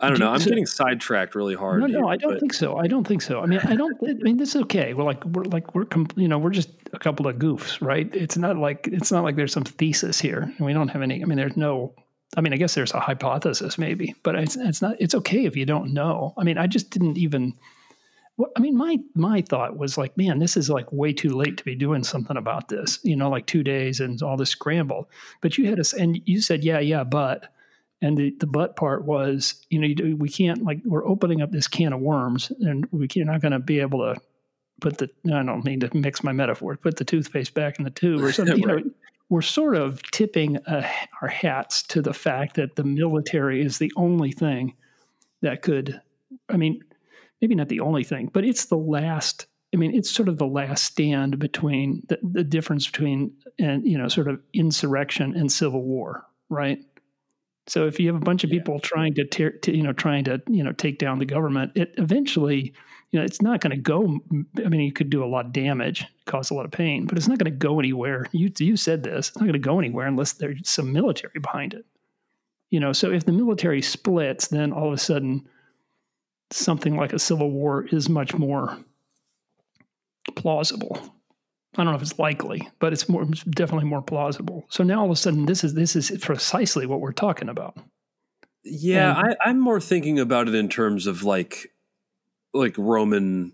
I 0.00 0.08
don't 0.08 0.20
know. 0.20 0.30
I'm 0.30 0.40
getting 0.40 0.66
sidetracked 0.66 1.34
really 1.34 1.54
hard. 1.54 1.80
No, 1.80 1.86
no, 1.86 1.98
here, 1.98 2.06
I 2.06 2.16
don't 2.16 2.32
but- 2.32 2.40
think 2.40 2.52
so. 2.52 2.76
I 2.76 2.86
don't 2.86 3.06
think 3.06 3.20
so. 3.22 3.40
I 3.40 3.46
mean, 3.46 3.58
I 3.64 3.74
don't. 3.74 3.96
I 4.08 4.12
mean, 4.14 4.36
this 4.36 4.54
is 4.54 4.62
okay. 4.62 4.94
We're 4.94 5.04
like 5.04 5.24
we're 5.24 5.44
like 5.44 5.74
we're 5.74 5.84
com- 5.86 6.06
you 6.16 6.28
know 6.28 6.38
we're 6.38 6.50
just 6.50 6.70
a 6.92 6.98
couple 6.98 7.26
of 7.26 7.36
goofs, 7.36 7.80
right? 7.84 8.08
It's 8.14 8.36
not 8.36 8.56
like 8.56 8.88
it's 8.92 9.10
not 9.10 9.24
like 9.24 9.36
there's 9.36 9.52
some 9.52 9.64
thesis 9.64 10.20
here, 10.20 10.42
and 10.56 10.66
we 10.66 10.72
don't 10.72 10.88
have 10.88 11.02
any. 11.02 11.22
I 11.22 11.26
mean, 11.26 11.36
there's 11.36 11.56
no. 11.56 11.94
I 12.36 12.42
mean, 12.42 12.52
I 12.52 12.56
guess 12.56 12.74
there's 12.74 12.92
a 12.92 13.00
hypothesis 13.00 13.78
maybe, 13.78 14.14
but 14.22 14.34
it's 14.36 14.56
it's 14.56 14.80
not. 14.82 14.96
It's 15.00 15.14
okay 15.16 15.46
if 15.46 15.56
you 15.56 15.66
don't 15.66 15.92
know. 15.92 16.34
I 16.38 16.44
mean, 16.44 16.58
I 16.58 16.66
just 16.66 16.90
didn't 16.90 17.18
even. 17.18 17.54
I 18.56 18.60
mean, 18.60 18.76
my 18.76 18.98
my 19.16 19.40
thought 19.42 19.76
was 19.78 19.98
like, 19.98 20.16
man, 20.16 20.38
this 20.38 20.56
is 20.56 20.70
like 20.70 20.92
way 20.92 21.12
too 21.12 21.30
late 21.30 21.56
to 21.56 21.64
be 21.64 21.74
doing 21.74 22.04
something 22.04 22.36
about 22.36 22.68
this. 22.68 23.00
You 23.02 23.16
know, 23.16 23.28
like 23.28 23.46
two 23.46 23.64
days 23.64 23.98
and 23.98 24.22
all 24.22 24.36
this 24.36 24.50
scramble. 24.50 25.10
But 25.40 25.58
you 25.58 25.68
had 25.68 25.80
us, 25.80 25.92
and 25.92 26.20
you 26.24 26.40
said, 26.40 26.62
yeah, 26.62 26.78
yeah, 26.78 27.02
but. 27.02 27.52
And 28.00 28.16
the, 28.16 28.34
the 28.38 28.46
but 28.46 28.76
part 28.76 29.04
was, 29.04 29.66
you 29.70 29.80
know, 29.80 29.86
you 29.86 29.94
do, 29.94 30.16
we 30.16 30.28
can't 30.28 30.62
like 30.62 30.80
we're 30.84 31.06
opening 31.06 31.42
up 31.42 31.50
this 31.50 31.66
can 31.66 31.92
of 31.92 32.00
worms, 32.00 32.52
and 32.60 32.86
we 32.92 33.08
can't, 33.08 33.26
not 33.26 33.40
going 33.40 33.52
to 33.52 33.58
be 33.58 33.80
able 33.80 34.00
to 34.00 34.20
put 34.80 34.98
the. 34.98 35.10
I 35.26 35.42
don't 35.42 35.64
mean 35.64 35.80
to 35.80 35.96
mix 35.96 36.22
my 36.22 36.32
metaphor. 36.32 36.76
Put 36.76 36.96
the 36.96 37.04
toothpaste 37.04 37.54
back 37.54 37.78
in 37.78 37.84
the 37.84 37.90
tube 37.90 38.22
or 38.22 38.32
something. 38.32 38.58
You 38.58 38.66
know, 38.66 38.82
we're 39.28 39.42
sort 39.42 39.76
of 39.76 40.00
tipping 40.10 40.58
uh, 40.58 40.88
our 41.20 41.28
hats 41.28 41.82
to 41.84 42.00
the 42.00 42.14
fact 42.14 42.54
that 42.56 42.76
the 42.76 42.84
military 42.84 43.62
is 43.62 43.78
the 43.78 43.92
only 43.96 44.30
thing 44.30 44.74
that 45.42 45.62
could. 45.62 46.00
I 46.48 46.56
mean, 46.56 46.82
maybe 47.40 47.54
not 47.54 47.68
the 47.68 47.80
only 47.80 48.04
thing, 48.04 48.30
but 48.32 48.44
it's 48.44 48.66
the 48.66 48.78
last. 48.78 49.46
I 49.74 49.76
mean, 49.76 49.94
it's 49.94 50.10
sort 50.10 50.28
of 50.28 50.38
the 50.38 50.46
last 50.46 50.84
stand 50.84 51.38
between 51.38 52.02
the, 52.08 52.18
the 52.22 52.44
difference 52.44 52.86
between 52.86 53.32
and 53.58 53.86
you 53.86 53.98
know 53.98 54.08
sort 54.08 54.28
of 54.28 54.40
insurrection 54.54 55.34
and 55.34 55.50
civil 55.50 55.82
war, 55.82 56.24
right? 56.48 56.82
So 57.68 57.86
if 57.86 58.00
you 58.00 58.06
have 58.08 58.16
a 58.16 58.24
bunch 58.24 58.44
of 58.44 58.50
Yeah. 58.50 58.60
people 58.60 58.80
trying 58.80 59.14
to, 59.14 59.24
tear, 59.24 59.50
to 59.50 59.76
you 59.76 59.82
know 59.82 59.92
trying 59.92 60.24
to 60.24 60.42
you 60.48 60.64
know 60.64 60.72
take 60.72 60.98
down 60.98 61.18
the 61.18 61.26
government, 61.26 61.72
it 61.74 61.94
eventually 61.98 62.72
you 63.12 63.18
know 63.18 63.24
it's 63.24 63.42
not 63.42 63.60
going 63.60 63.70
to 63.70 63.76
go. 63.82 64.20
I 64.64 64.68
mean, 64.68 64.80
you 64.80 64.92
could 64.92 65.10
do 65.10 65.22
a 65.22 65.26
lot 65.26 65.46
of 65.46 65.52
damage, 65.52 66.06
cause 66.26 66.50
a 66.50 66.54
lot 66.54 66.64
of 66.64 66.70
pain, 66.72 67.06
but 67.06 67.16
it's 67.18 67.28
not 67.28 67.38
going 67.38 67.52
to 67.52 67.58
go 67.58 67.78
anywhere. 67.78 68.26
You 68.32 68.50
you 68.58 68.76
said 68.76 69.02
this. 69.02 69.28
It's 69.28 69.36
not 69.36 69.44
going 69.44 69.52
to 69.52 69.58
go 69.58 69.78
anywhere 69.78 70.06
unless 70.06 70.32
there's 70.32 70.68
some 70.68 70.92
military 70.92 71.38
behind 71.40 71.74
it. 71.74 71.84
You 72.70 72.80
know, 72.80 72.92
so 72.92 73.10
if 73.12 73.24
the 73.24 73.32
military 73.32 73.80
splits, 73.82 74.48
then 74.48 74.72
all 74.72 74.88
of 74.88 74.92
a 74.92 74.98
sudden 74.98 75.48
something 76.50 76.96
like 76.96 77.12
a 77.12 77.18
civil 77.18 77.50
war 77.50 77.86
is 77.92 78.08
much 78.08 78.34
more 78.34 78.78
plausible. 80.36 81.14
I 81.78 81.84
don't 81.84 81.92
know 81.92 81.96
if 81.96 82.02
it's 82.02 82.18
likely, 82.18 82.68
but 82.80 82.92
it's 82.92 83.08
more 83.08 83.22
it's 83.22 83.44
definitely 83.44 83.88
more 83.88 84.02
plausible. 84.02 84.66
So 84.68 84.82
now 84.82 84.98
all 85.00 85.04
of 85.06 85.12
a 85.12 85.16
sudden 85.16 85.46
this 85.46 85.62
is 85.62 85.74
this 85.74 85.94
is 85.94 86.10
precisely 86.20 86.86
what 86.86 87.00
we're 87.00 87.12
talking 87.12 87.48
about. 87.48 87.76
Yeah, 88.64 89.16
And- 89.16 89.36
I, 89.40 89.48
I'm 89.48 89.60
more 89.60 89.80
thinking 89.80 90.18
about 90.18 90.48
it 90.48 90.54
in 90.56 90.68
terms 90.68 91.06
of 91.06 91.22
like 91.22 91.72
like 92.52 92.74
Roman 92.76 93.52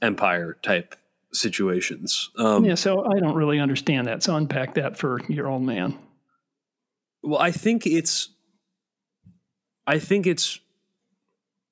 Empire 0.00 0.56
type 0.62 0.94
situations. 1.32 2.30
Um, 2.38 2.64
yeah, 2.64 2.76
so 2.76 3.04
I 3.04 3.18
don't 3.18 3.34
really 3.34 3.58
understand 3.58 4.06
that. 4.06 4.22
So 4.22 4.36
unpack 4.36 4.74
that 4.74 4.96
for 4.96 5.20
your 5.28 5.48
old 5.48 5.62
man. 5.62 5.98
Well, 7.22 7.40
I 7.40 7.50
think 7.50 7.84
it's 7.84 8.28
I 9.88 9.98
think 9.98 10.26
it's 10.26 10.60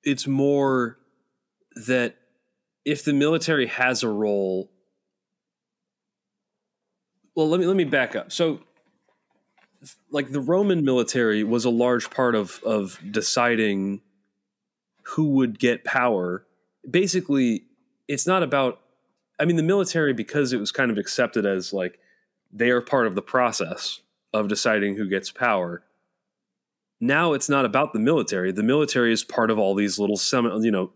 it's 0.03 0.27
more 0.27 0.97
that 1.87 2.15
if 2.83 3.05
the 3.05 3.13
military 3.13 3.67
has 3.67 4.03
a 4.03 4.09
role 4.09 4.71
well 7.37 7.47
let 7.47 7.59
me 7.59 7.67
let 7.67 7.77
me 7.77 7.83
back 7.85 8.15
up. 8.15 8.31
So 8.31 8.61
like 10.09 10.31
the 10.31 10.41
Roman 10.41 10.83
military 10.83 11.43
was 11.43 11.63
a 11.63 11.69
large 11.69 12.09
part 12.09 12.35
of 12.35 12.59
of 12.65 12.99
deciding 13.09 14.01
who 15.03 15.29
would 15.35 15.59
get 15.59 15.85
power. 15.85 16.45
Basically, 16.89 17.65
it's 18.07 18.25
not 18.25 18.41
about 18.41 18.81
I 19.39 19.45
mean 19.45 19.55
the 19.55 19.63
military 19.63 20.13
because 20.13 20.51
it 20.51 20.59
was 20.59 20.71
kind 20.71 20.89
of 20.89 20.97
accepted 20.97 21.45
as 21.45 21.71
like 21.71 21.99
they 22.51 22.71
are 22.71 22.81
part 22.81 23.05
of 23.05 23.13
the 23.13 23.21
process 23.21 24.01
of 24.33 24.47
deciding 24.47 24.95
who 24.95 25.07
gets 25.07 25.31
power. 25.31 25.83
Now 26.99 27.33
it's 27.33 27.47
not 27.47 27.65
about 27.65 27.93
the 27.93 27.99
military. 27.99 28.51
The 28.51 28.63
military 28.63 29.13
is 29.13 29.23
part 29.23 29.51
of 29.51 29.59
all 29.59 29.75
these 29.75 29.99
little 29.99 30.17
sem- 30.17 30.63
you 30.63 30.71
know 30.71 30.91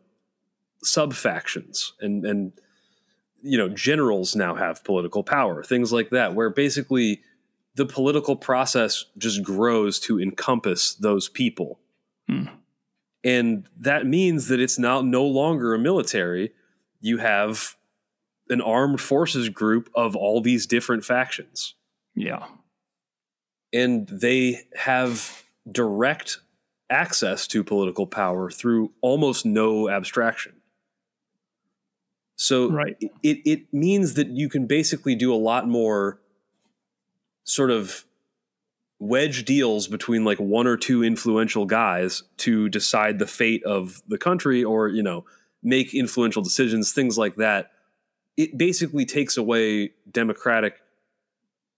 sub 0.84 1.14
factions 1.14 1.94
and 2.02 2.26
and 2.26 2.54
you 3.44 3.58
know 3.58 3.70
generals 3.70 4.36
now 4.36 4.56
have 4.56 4.84
political 4.84 5.24
power, 5.24 5.64
things 5.64 5.92
like 5.92 6.10
that 6.12 6.36
where 6.36 6.50
basically 6.50 7.22
the 7.76 7.86
political 7.86 8.36
process 8.36 9.06
just 9.18 9.42
grows 9.44 10.00
to 10.02 10.20
encompass 10.20 10.94
those 10.96 11.30
people. 11.30 11.80
Hmm. 12.28 12.46
And 13.24 13.68
that 13.80 14.06
means 14.06 14.48
that 14.48 14.60
it's 14.60 14.80
now 14.80 15.02
no 15.02 15.24
longer 15.24 15.74
a 15.74 15.80
military. 15.80 16.52
You 17.00 17.18
have 17.20 17.76
an 18.50 18.62
armed 18.62 19.00
forces 19.00 19.48
group 19.50 19.90
of 19.96 20.16
all 20.16 20.42
these 20.42 20.66
different 20.66 21.06
factions 21.06 21.76
Yeah. 22.16 22.46
and 23.72 24.08
they 24.10 24.64
have 24.76 25.44
direct 25.72 26.40
access 26.90 27.48
to 27.48 27.64
political 27.64 28.06
power 28.06 28.52
through 28.52 28.92
almost 29.02 29.46
no 29.46 29.90
abstraction. 29.90 30.61
So 32.42 32.72
Right. 32.72 32.98
it, 33.22 33.38
it 33.46 33.72
means 33.72 34.16
that 34.16 34.30
you 34.30 34.50
can 34.50 34.66
basically 34.66 35.14
do 35.14 35.32
a 35.32 35.38
lot 35.38 35.68
more 35.68 36.20
sort 37.44 37.70
of 37.70 38.04
wedge 38.98 39.46
deals 39.46 39.88
between 39.88 40.26
like 40.26 40.40
one 40.40 40.66
or 40.66 40.76
two 40.76 41.04
influential 41.04 41.68
guys 41.68 42.24
to 42.38 42.68
decide 42.68 43.20
the 43.20 43.28
fate 43.28 43.64
of 43.64 44.02
the 44.08 44.18
country 44.18 44.64
or, 44.64 44.88
you 44.88 45.04
know, 45.04 45.24
make 45.62 45.94
influential 45.94 46.42
decisions, 46.42 46.92
things 46.94 47.16
like 47.16 47.36
that. 47.36 47.74
It 48.38 48.58
basically 48.58 49.06
takes 49.06 49.38
away 49.38 49.92
democratic 50.10 50.82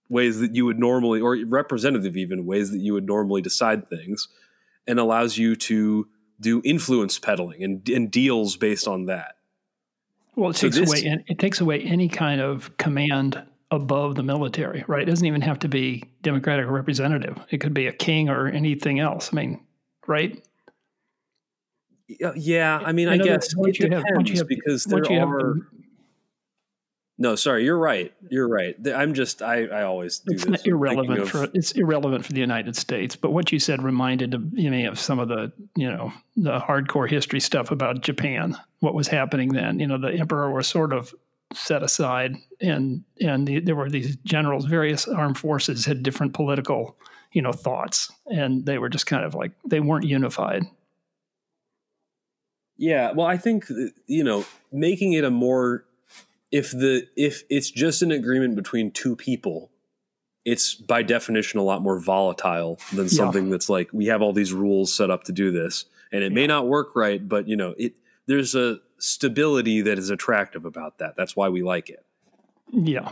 ways 0.08 0.40
that 0.40 0.54
you 0.54 0.64
would 0.64 0.78
normally, 0.78 1.20
or 1.20 1.36
representative 1.46 2.16
even 2.16 2.46
ways 2.46 2.70
that 2.70 2.80
you 2.80 2.94
would 2.94 3.06
normally 3.06 3.42
decide 3.42 3.90
things, 3.90 4.28
and 4.86 4.98
allows 4.98 5.36
you 5.36 5.56
to 5.56 6.08
do 6.40 6.62
influence 6.64 7.18
peddling 7.18 7.62
and, 7.62 7.86
and 7.90 8.10
deals 8.10 8.56
based 8.56 8.88
on 8.88 9.04
that. 9.06 9.34
Well, 10.36 10.50
it 10.50 10.56
So 10.56 10.66
takes 10.68 10.78
this- 10.78 11.02
away 11.02 11.22
it 11.28 11.38
takes 11.38 11.60
away 11.60 11.80
any 11.82 12.08
kind 12.08 12.40
of 12.40 12.76
command 12.76 13.42
above 13.70 14.14
the 14.14 14.22
military, 14.22 14.84
right? 14.86 15.02
It 15.02 15.06
doesn't 15.10 15.26
even 15.26 15.40
have 15.40 15.58
to 15.60 15.68
be 15.68 16.04
democratic 16.22 16.66
or 16.66 16.72
representative. 16.72 17.38
It 17.50 17.58
could 17.58 17.74
be 17.74 17.86
a 17.86 17.92
king 17.92 18.28
or 18.28 18.46
anything 18.48 19.00
else. 19.00 19.30
I 19.32 19.36
mean, 19.36 19.60
right? 20.06 20.40
Yeah, 22.08 22.28
uh, 22.28 22.32
Yeah, 22.36 22.80
I 22.84 22.92
mean, 22.92 23.08
In 23.08 23.20
I 23.20 23.24
guess 23.24 23.52
it 23.56 23.56
have- 23.92 24.04
depends 24.04 24.30
you 24.30 24.36
have- 24.38 24.48
because 24.48 24.84
there 24.84 25.02
have 25.10 25.28
are. 25.28 25.68
No, 27.16 27.36
sorry, 27.36 27.64
you're 27.64 27.78
right. 27.78 28.12
You're 28.28 28.48
right. 28.48 28.74
I'm 28.92 29.14
just, 29.14 29.40
I, 29.40 29.66
I 29.66 29.82
always 29.84 30.18
do 30.18 30.34
it's 30.34 30.44
this. 30.44 30.62
irrelevant 30.62 31.20
of- 31.20 31.30
for 31.30 31.48
it's 31.54 31.70
irrelevant 31.72 32.24
for 32.24 32.32
the 32.32 32.40
United 32.40 32.74
States. 32.74 33.14
But 33.14 33.30
what 33.30 33.52
you 33.52 33.60
said 33.60 33.82
reminded 33.82 34.52
me 34.52 34.84
of 34.86 34.98
some 34.98 35.20
of 35.20 35.28
the 35.28 35.52
you 35.76 35.88
know 35.88 36.12
the 36.36 36.58
hardcore 36.58 37.08
history 37.08 37.38
stuff 37.40 37.70
about 37.70 38.00
Japan. 38.00 38.56
What 38.80 38.94
was 38.94 39.06
happening 39.06 39.52
then? 39.52 39.78
You 39.78 39.86
know, 39.86 39.98
the 39.98 40.12
emperor 40.12 40.50
was 40.50 40.66
sort 40.66 40.92
of 40.92 41.14
set 41.52 41.84
aside, 41.84 42.34
and 42.60 43.04
and 43.20 43.46
the, 43.46 43.60
there 43.60 43.76
were 43.76 43.88
these 43.90 44.16
generals. 44.24 44.64
Various 44.64 45.06
armed 45.06 45.38
forces 45.38 45.86
had 45.86 46.02
different 46.02 46.34
political 46.34 46.96
you 47.32 47.42
know 47.42 47.52
thoughts, 47.52 48.10
and 48.26 48.66
they 48.66 48.78
were 48.78 48.88
just 48.88 49.06
kind 49.06 49.24
of 49.24 49.36
like 49.36 49.52
they 49.64 49.78
weren't 49.78 50.06
unified. 50.06 50.64
Yeah, 52.76 53.12
well, 53.12 53.26
I 53.26 53.36
think 53.36 53.66
you 54.06 54.24
know, 54.24 54.44
making 54.72 55.12
it 55.12 55.22
a 55.22 55.30
more 55.30 55.84
if 56.54 56.70
the 56.70 57.08
if 57.16 57.42
it's 57.50 57.68
just 57.68 58.00
an 58.02 58.12
agreement 58.12 58.54
between 58.54 58.92
two 58.92 59.16
people, 59.16 59.72
it's 60.44 60.74
by 60.76 61.02
definition 61.02 61.58
a 61.58 61.64
lot 61.64 61.82
more 61.82 61.98
volatile 61.98 62.78
than 62.92 63.06
Yeah. 63.06 63.16
something 63.22 63.50
that's 63.50 63.68
like 63.68 63.88
we 63.92 64.06
have 64.06 64.22
all 64.22 64.32
these 64.32 64.52
rules 64.52 64.94
set 64.94 65.10
up 65.10 65.24
to 65.24 65.32
do 65.32 65.50
this, 65.50 65.86
and 66.12 66.22
it 66.22 66.30
may 66.32 66.46
not 66.46 66.68
work 66.68 66.94
right, 66.94 67.28
but 67.28 67.48
you 67.48 67.56
know, 67.56 67.74
it 67.76 67.96
there's 68.26 68.54
a 68.54 68.78
stability 68.98 69.82
that 69.82 69.98
is 69.98 70.10
attractive 70.10 70.64
about 70.64 70.98
that. 70.98 71.16
That's 71.16 71.34
why 71.34 71.48
we 71.48 71.62
like 71.64 71.90
it. 71.90 72.06
Yeah. 72.72 73.10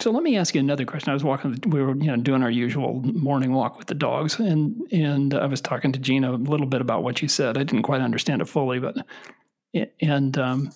So 0.00 0.10
let 0.10 0.22
me 0.24 0.36
ask 0.36 0.54
you 0.54 0.60
another 0.60 0.86
question. 0.86 1.10
I 1.10 1.14
was 1.14 1.22
walking, 1.22 1.56
we 1.66 1.80
were 1.82 1.94
you 1.94 2.08
know 2.08 2.16
doing 2.16 2.42
our 2.42 2.50
usual 2.50 2.94
morning 3.04 3.52
walk 3.52 3.78
with 3.78 3.86
the 3.86 3.94
dogs, 3.94 4.40
and 4.40 4.80
and 4.90 5.34
I 5.34 5.46
was 5.46 5.60
talking 5.60 5.92
to 5.92 6.00
Gina 6.00 6.32
a 6.32 6.36
little 6.36 6.66
bit 6.66 6.80
about 6.80 7.04
what 7.04 7.22
you 7.22 7.28
said. 7.28 7.56
I 7.56 7.62
didn't 7.62 7.82
quite 7.84 8.00
understand 8.00 8.42
it 8.42 8.48
fully, 8.48 8.80
but 8.80 8.96
and 10.00 10.36
um, 10.36 10.72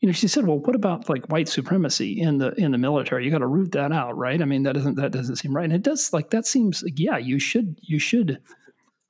you 0.00 0.06
know 0.06 0.12
she 0.12 0.28
said, 0.28 0.46
well, 0.46 0.58
what 0.58 0.74
about 0.74 1.08
like 1.08 1.26
white 1.26 1.48
supremacy 1.48 2.20
in 2.20 2.38
the 2.38 2.52
in 2.54 2.72
the 2.72 2.78
military? 2.78 3.24
You 3.24 3.30
got 3.30 3.38
to 3.38 3.46
root 3.46 3.72
that 3.72 3.92
out, 3.92 4.16
right? 4.16 4.40
I 4.40 4.44
mean, 4.44 4.62
that 4.62 4.74
doesn't 4.74 4.96
that 4.96 5.12
doesn't 5.12 5.36
seem 5.36 5.54
right, 5.54 5.64
and 5.64 5.72
it 5.72 5.82
does 5.82 6.12
like 6.12 6.30
that 6.30 6.46
seems 6.46 6.82
like, 6.82 6.98
yeah, 6.98 7.18
you 7.18 7.38
should 7.38 7.78
you 7.82 7.98
should 7.98 8.40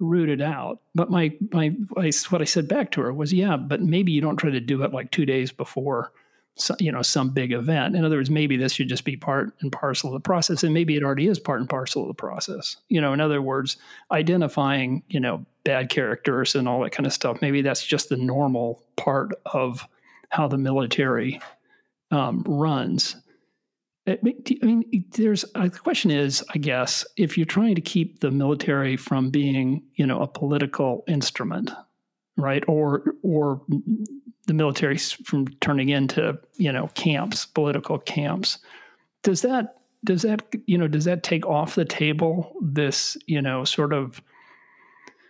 root 0.00 0.28
it 0.28 0.40
out. 0.40 0.80
But 0.94 1.10
my 1.10 1.32
my 1.52 1.76
I, 1.96 2.10
what 2.30 2.42
I 2.42 2.44
said 2.44 2.66
back 2.66 2.90
to 2.92 3.02
her 3.02 3.12
was, 3.12 3.32
yeah, 3.32 3.56
but 3.56 3.82
maybe 3.82 4.12
you 4.12 4.20
don't 4.20 4.36
try 4.36 4.50
to 4.50 4.60
do 4.60 4.82
it 4.82 4.92
like 4.92 5.10
two 5.10 5.26
days 5.26 5.52
before 5.52 6.12
so, 6.56 6.74
you 6.78 6.92
know 6.92 7.02
some 7.02 7.30
big 7.30 7.52
event. 7.52 7.96
In 7.96 8.04
other 8.04 8.16
words, 8.16 8.30
maybe 8.30 8.56
this 8.56 8.72
should 8.72 8.88
just 8.88 9.04
be 9.04 9.16
part 9.16 9.54
and 9.60 9.72
parcel 9.72 10.10
of 10.10 10.14
the 10.14 10.20
process, 10.20 10.62
and 10.62 10.74
maybe 10.74 10.96
it 10.96 11.02
already 11.02 11.28
is 11.28 11.38
part 11.38 11.60
and 11.60 11.68
parcel 11.68 12.02
of 12.02 12.08
the 12.08 12.14
process. 12.14 12.76
You 12.88 13.00
know, 13.00 13.12
in 13.12 13.20
other 13.20 13.40
words, 13.40 13.76
identifying 14.10 15.02
you 15.08 15.20
know 15.20 15.44
bad 15.64 15.88
characters 15.88 16.54
and 16.54 16.68
all 16.68 16.82
that 16.82 16.92
kind 16.92 17.06
of 17.06 17.12
stuff. 17.12 17.40
Maybe 17.40 17.62
that's 17.62 17.86
just 17.86 18.08
the 18.08 18.16
normal 18.16 18.82
part 18.96 19.32
of 19.46 19.86
how 20.30 20.48
the 20.48 20.58
military 20.58 21.40
um, 22.10 22.42
runs. 22.46 23.16
I 24.06 24.18
mean, 24.22 25.04
there's 25.12 25.44
uh, 25.54 25.68
the 25.68 25.78
question 25.78 26.10
is, 26.10 26.42
I 26.54 26.58
guess, 26.58 27.04
if 27.16 27.36
you're 27.36 27.44
trying 27.44 27.74
to 27.74 27.80
keep 27.80 28.20
the 28.20 28.30
military 28.30 28.96
from 28.96 29.30
being, 29.30 29.82
you 29.94 30.06
know, 30.06 30.20
a 30.20 30.26
political 30.26 31.04
instrument, 31.06 31.70
right, 32.36 32.64
or 32.66 33.14
or 33.22 33.60
the 34.46 34.54
military 34.54 34.96
from 34.96 35.46
turning 35.60 35.90
into, 35.90 36.38
you 36.56 36.72
know, 36.72 36.88
camps, 36.94 37.46
political 37.46 37.98
camps, 37.98 38.58
does 39.22 39.42
that 39.42 39.76
does 40.04 40.22
that 40.22 40.42
you 40.66 40.78
know 40.78 40.88
does 40.88 41.04
that 41.04 41.22
take 41.22 41.46
off 41.46 41.74
the 41.74 41.84
table 41.84 42.54
this 42.60 43.16
you 43.26 43.42
know 43.42 43.64
sort 43.64 43.92
of 43.92 44.22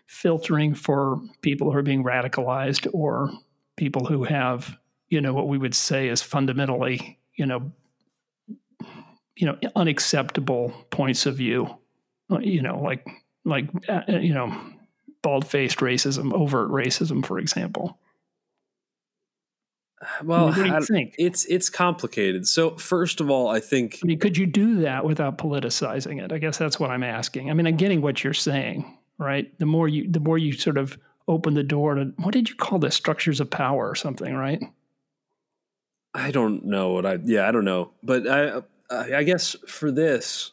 filtering 0.06 0.74
for 0.74 1.20
people 1.40 1.70
who 1.70 1.78
are 1.78 1.82
being 1.82 2.04
radicalized 2.04 2.88
or 2.92 3.30
people 3.76 4.04
who 4.04 4.24
have 4.24 4.76
you 5.10 5.20
know 5.20 5.34
what 5.34 5.48
we 5.48 5.58
would 5.58 5.74
say 5.74 6.08
is 6.08 6.22
fundamentally 6.22 7.18
you 7.34 7.44
know 7.44 7.70
you 9.36 9.46
know 9.46 9.58
unacceptable 9.76 10.72
points 10.90 11.26
of 11.26 11.36
view 11.36 11.68
uh, 12.30 12.38
you 12.38 12.62
know 12.62 12.80
like 12.80 13.06
like 13.44 13.68
uh, 13.88 14.02
uh, 14.08 14.18
you 14.18 14.32
know 14.32 14.56
bald-faced 15.22 15.78
racism 15.78 16.32
overt 16.32 16.70
racism 16.70 17.24
for 17.24 17.38
example. 17.38 17.98
Well 20.24 20.46
what 20.46 20.54
do 20.54 20.64
you 20.64 20.74
I, 20.74 20.80
think? 20.80 21.14
it's 21.18 21.44
it's 21.44 21.68
complicated. 21.68 22.48
So 22.48 22.70
first 22.76 23.20
of 23.20 23.28
all 23.28 23.48
i 23.48 23.60
think 23.60 23.98
i 24.02 24.06
mean 24.06 24.18
could 24.18 24.38
you 24.38 24.46
do 24.46 24.80
that 24.80 25.04
without 25.04 25.36
politicizing 25.36 26.24
it? 26.24 26.32
I 26.32 26.38
guess 26.38 26.56
that's 26.56 26.80
what 26.80 26.90
i'm 26.90 27.02
asking. 27.02 27.50
I 27.50 27.52
mean 27.52 27.66
i'm 27.66 27.76
getting 27.76 28.00
what 28.00 28.24
you're 28.24 28.32
saying 28.32 28.96
right? 29.20 29.56
The 29.58 29.66
more 29.66 29.86
you 29.86 30.10
the 30.10 30.18
more 30.18 30.38
you 30.38 30.52
sort 30.54 30.78
of 30.78 30.98
open 31.28 31.54
the 31.54 31.62
door 31.62 31.94
to 31.94 32.12
what 32.16 32.32
did 32.32 32.48
you 32.48 32.56
call 32.56 32.80
this 32.80 32.96
structures 32.96 33.38
of 33.38 33.50
power 33.50 33.88
or 33.88 33.94
something 33.94 34.34
right 34.34 34.60
I 36.14 36.30
don't 36.30 36.64
know 36.64 36.90
what 36.90 37.06
I. 37.06 37.18
Yeah, 37.22 37.48
I 37.48 37.52
don't 37.52 37.64
know, 37.64 37.92
but 38.02 38.26
I. 38.28 38.62
I 38.92 39.22
guess 39.22 39.54
for 39.68 39.92
this, 39.92 40.50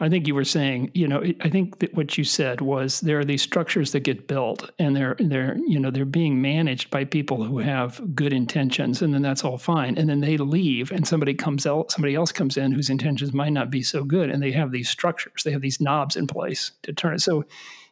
I 0.00 0.08
think 0.08 0.26
you 0.26 0.34
were 0.34 0.44
saying, 0.44 0.90
you 0.94 1.08
know, 1.08 1.22
I 1.40 1.48
think 1.48 1.78
that 1.78 1.94
what 1.94 2.18
you 2.18 2.24
said 2.24 2.60
was 2.60 3.00
there 3.00 3.18
are 3.18 3.24
these 3.24 3.42
structures 3.42 3.92
that 3.92 4.00
get 4.00 4.28
built 4.28 4.70
and 4.78 4.94
they're 4.94 5.16
they're 5.18 5.56
you 5.66 5.78
know 5.78 5.90
they're 5.90 6.04
being 6.04 6.42
managed 6.42 6.90
by 6.90 7.04
people 7.04 7.44
who 7.44 7.58
have 7.58 8.14
good 8.14 8.32
intentions 8.32 9.00
and 9.00 9.14
then 9.14 9.22
that's 9.22 9.44
all 9.44 9.58
fine 9.58 9.96
and 9.96 10.08
then 10.08 10.20
they 10.20 10.36
leave 10.36 10.92
and 10.92 11.06
somebody 11.06 11.34
comes 11.34 11.66
out 11.66 11.90
somebody 11.90 12.14
else 12.14 12.32
comes 12.32 12.56
in 12.56 12.72
whose 12.72 12.90
intentions 12.90 13.32
might 13.32 13.52
not 13.52 13.70
be 13.70 13.82
so 13.82 14.04
good 14.04 14.30
and 14.30 14.42
they 14.42 14.52
have 14.52 14.70
these 14.70 14.88
structures 14.88 15.42
they 15.44 15.52
have 15.52 15.62
these 15.62 15.80
knobs 15.80 16.16
in 16.16 16.26
place 16.26 16.72
to 16.82 16.92
turn 16.92 17.14
it 17.14 17.20
so 17.20 17.44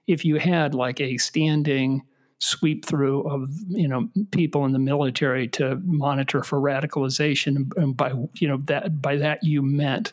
if 0.07 0.25
you 0.25 0.37
had 0.37 0.75
like 0.75 1.01
a 1.01 1.17
standing 1.17 2.03
sweep 2.41 2.85
through 2.85 3.23
of 3.23 3.49
you 3.69 3.89
know 3.89 4.09
people 4.31 4.65
in 4.65 4.73
the 4.73 4.79
military 4.79 5.49
to 5.49 5.81
monitor 5.85 6.43
for 6.43 6.61
radicalization 6.61 7.71
and 7.77 7.97
by 7.97 8.13
you 8.35 8.49
know 8.49 8.59
that 8.65 9.01
by 9.01 9.17
that 9.17 9.43
you 9.43 9.63
meant. 9.63 10.11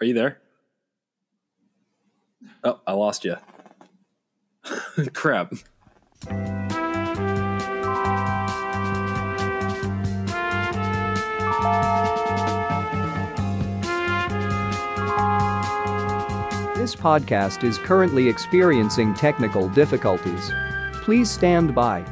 Are 0.00 0.06
you 0.06 0.14
there? 0.14 0.38
Oh 2.62 2.80
i 2.86 2.92
lost 2.92 3.24
you. 3.24 3.36
Crap 5.12 5.52
This 16.84 16.94
podcast 16.94 17.64
is 17.64 17.78
currently 17.78 18.28
experiencing 18.28 19.14
technical 19.14 19.70
difficulties. 19.70 20.52
Please 20.92 21.30
stand 21.30 21.74
by. 21.74 22.02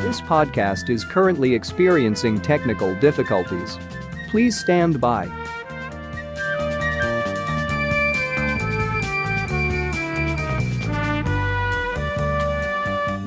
This 0.00 0.22
podcast 0.22 0.88
is 0.88 1.04
currently 1.04 1.54
experiencing 1.54 2.40
technical 2.40 2.94
difficulties. 2.94 3.78
Please 4.30 4.58
stand 4.58 5.02
by. 5.02 5.26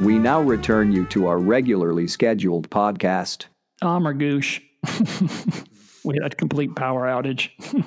We 0.06 0.20
now 0.20 0.40
return 0.40 0.92
you 0.92 1.08
to 1.08 1.26
our 1.26 1.40
regularly 1.40 2.06
scheduled 2.06 2.70
podcast. 2.70 3.46
Ah, 3.82 3.96
Amr 3.96 4.14
goosh. 4.14 4.62
we 6.04 6.20
had 6.22 6.32
a 6.32 6.36
complete 6.36 6.76
power 6.76 7.08
outage. 7.08 7.50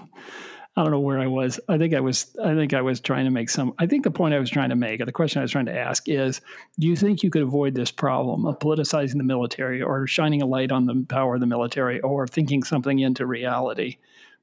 I 0.76 0.82
don't 0.82 0.90
know 0.90 0.98
where 0.98 1.20
I 1.20 1.28
was. 1.28 1.60
I 1.68 1.78
think 1.78 1.94
I 1.94 2.00
was. 2.00 2.36
I 2.42 2.56
think 2.56 2.74
I 2.74 2.80
was 2.80 2.98
trying 2.98 3.26
to 3.26 3.30
make 3.30 3.48
some. 3.48 3.72
I 3.78 3.86
think 3.86 4.02
the 4.02 4.10
point 4.10 4.34
I 4.34 4.40
was 4.40 4.50
trying 4.50 4.70
to 4.70 4.74
make, 4.74 5.00
or 5.00 5.04
the 5.04 5.12
question 5.12 5.38
I 5.38 5.42
was 5.42 5.52
trying 5.52 5.66
to 5.66 5.78
ask, 5.78 6.08
is: 6.08 6.40
Do 6.80 6.88
you 6.88 6.96
think 6.96 7.22
you 7.22 7.30
could 7.30 7.42
avoid 7.42 7.76
this 7.76 7.92
problem 7.92 8.46
of 8.46 8.58
politicizing 8.58 9.18
the 9.18 9.22
military, 9.22 9.80
or 9.80 10.08
shining 10.08 10.42
a 10.42 10.46
light 10.46 10.72
on 10.72 10.86
the 10.86 11.06
power 11.08 11.36
of 11.36 11.40
the 11.40 11.46
military, 11.46 12.00
or 12.00 12.26
thinking 12.26 12.64
something 12.64 12.98
into 12.98 13.26
reality 13.26 13.98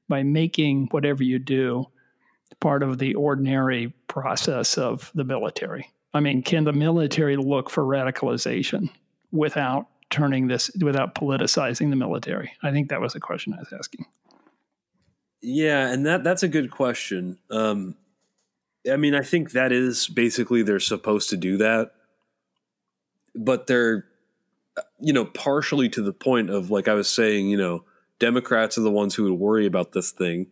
by 0.08 0.22
making 0.22 0.86
whatever 0.92 1.22
you 1.22 1.38
do 1.38 1.84
part 2.58 2.82
of 2.82 2.96
the 2.96 3.14
ordinary 3.16 3.92
process 4.08 4.78
of 4.78 5.12
the 5.14 5.24
military? 5.24 5.90
I 6.14 6.20
mean, 6.20 6.42
can 6.42 6.64
the 6.64 6.72
military 6.72 7.36
look 7.36 7.68
for 7.68 7.84
radicalization 7.84 8.90
without 9.32 9.86
turning 10.10 10.48
this, 10.48 10.70
without 10.80 11.14
politicizing 11.14 11.90
the 11.90 11.96
military? 11.96 12.52
I 12.62 12.72
think 12.72 12.88
that 12.88 13.00
was 13.00 13.12
the 13.12 13.20
question 13.20 13.54
I 13.54 13.58
was 13.58 13.72
asking. 13.76 14.06
Yeah, 15.42 15.92
and 15.92 16.06
that 16.06 16.24
that's 16.24 16.42
a 16.42 16.48
good 16.48 16.70
question. 16.70 17.38
Um, 17.50 17.96
I 18.90 18.96
mean, 18.96 19.14
I 19.14 19.22
think 19.22 19.52
that 19.52 19.72
is 19.72 20.08
basically 20.08 20.62
they're 20.62 20.80
supposed 20.80 21.30
to 21.30 21.36
do 21.36 21.56
that, 21.58 21.92
but 23.34 23.66
they're, 23.66 24.06
you 24.98 25.12
know, 25.12 25.24
partially 25.24 25.88
to 25.90 26.02
the 26.02 26.12
point 26.12 26.50
of 26.50 26.70
like 26.70 26.88
I 26.88 26.94
was 26.94 27.08
saying, 27.08 27.48
you 27.48 27.56
know, 27.56 27.84
Democrats 28.18 28.78
are 28.78 28.82
the 28.82 28.90
ones 28.90 29.14
who 29.14 29.24
would 29.24 29.38
worry 29.38 29.66
about 29.66 29.92
this 29.92 30.10
thing 30.10 30.46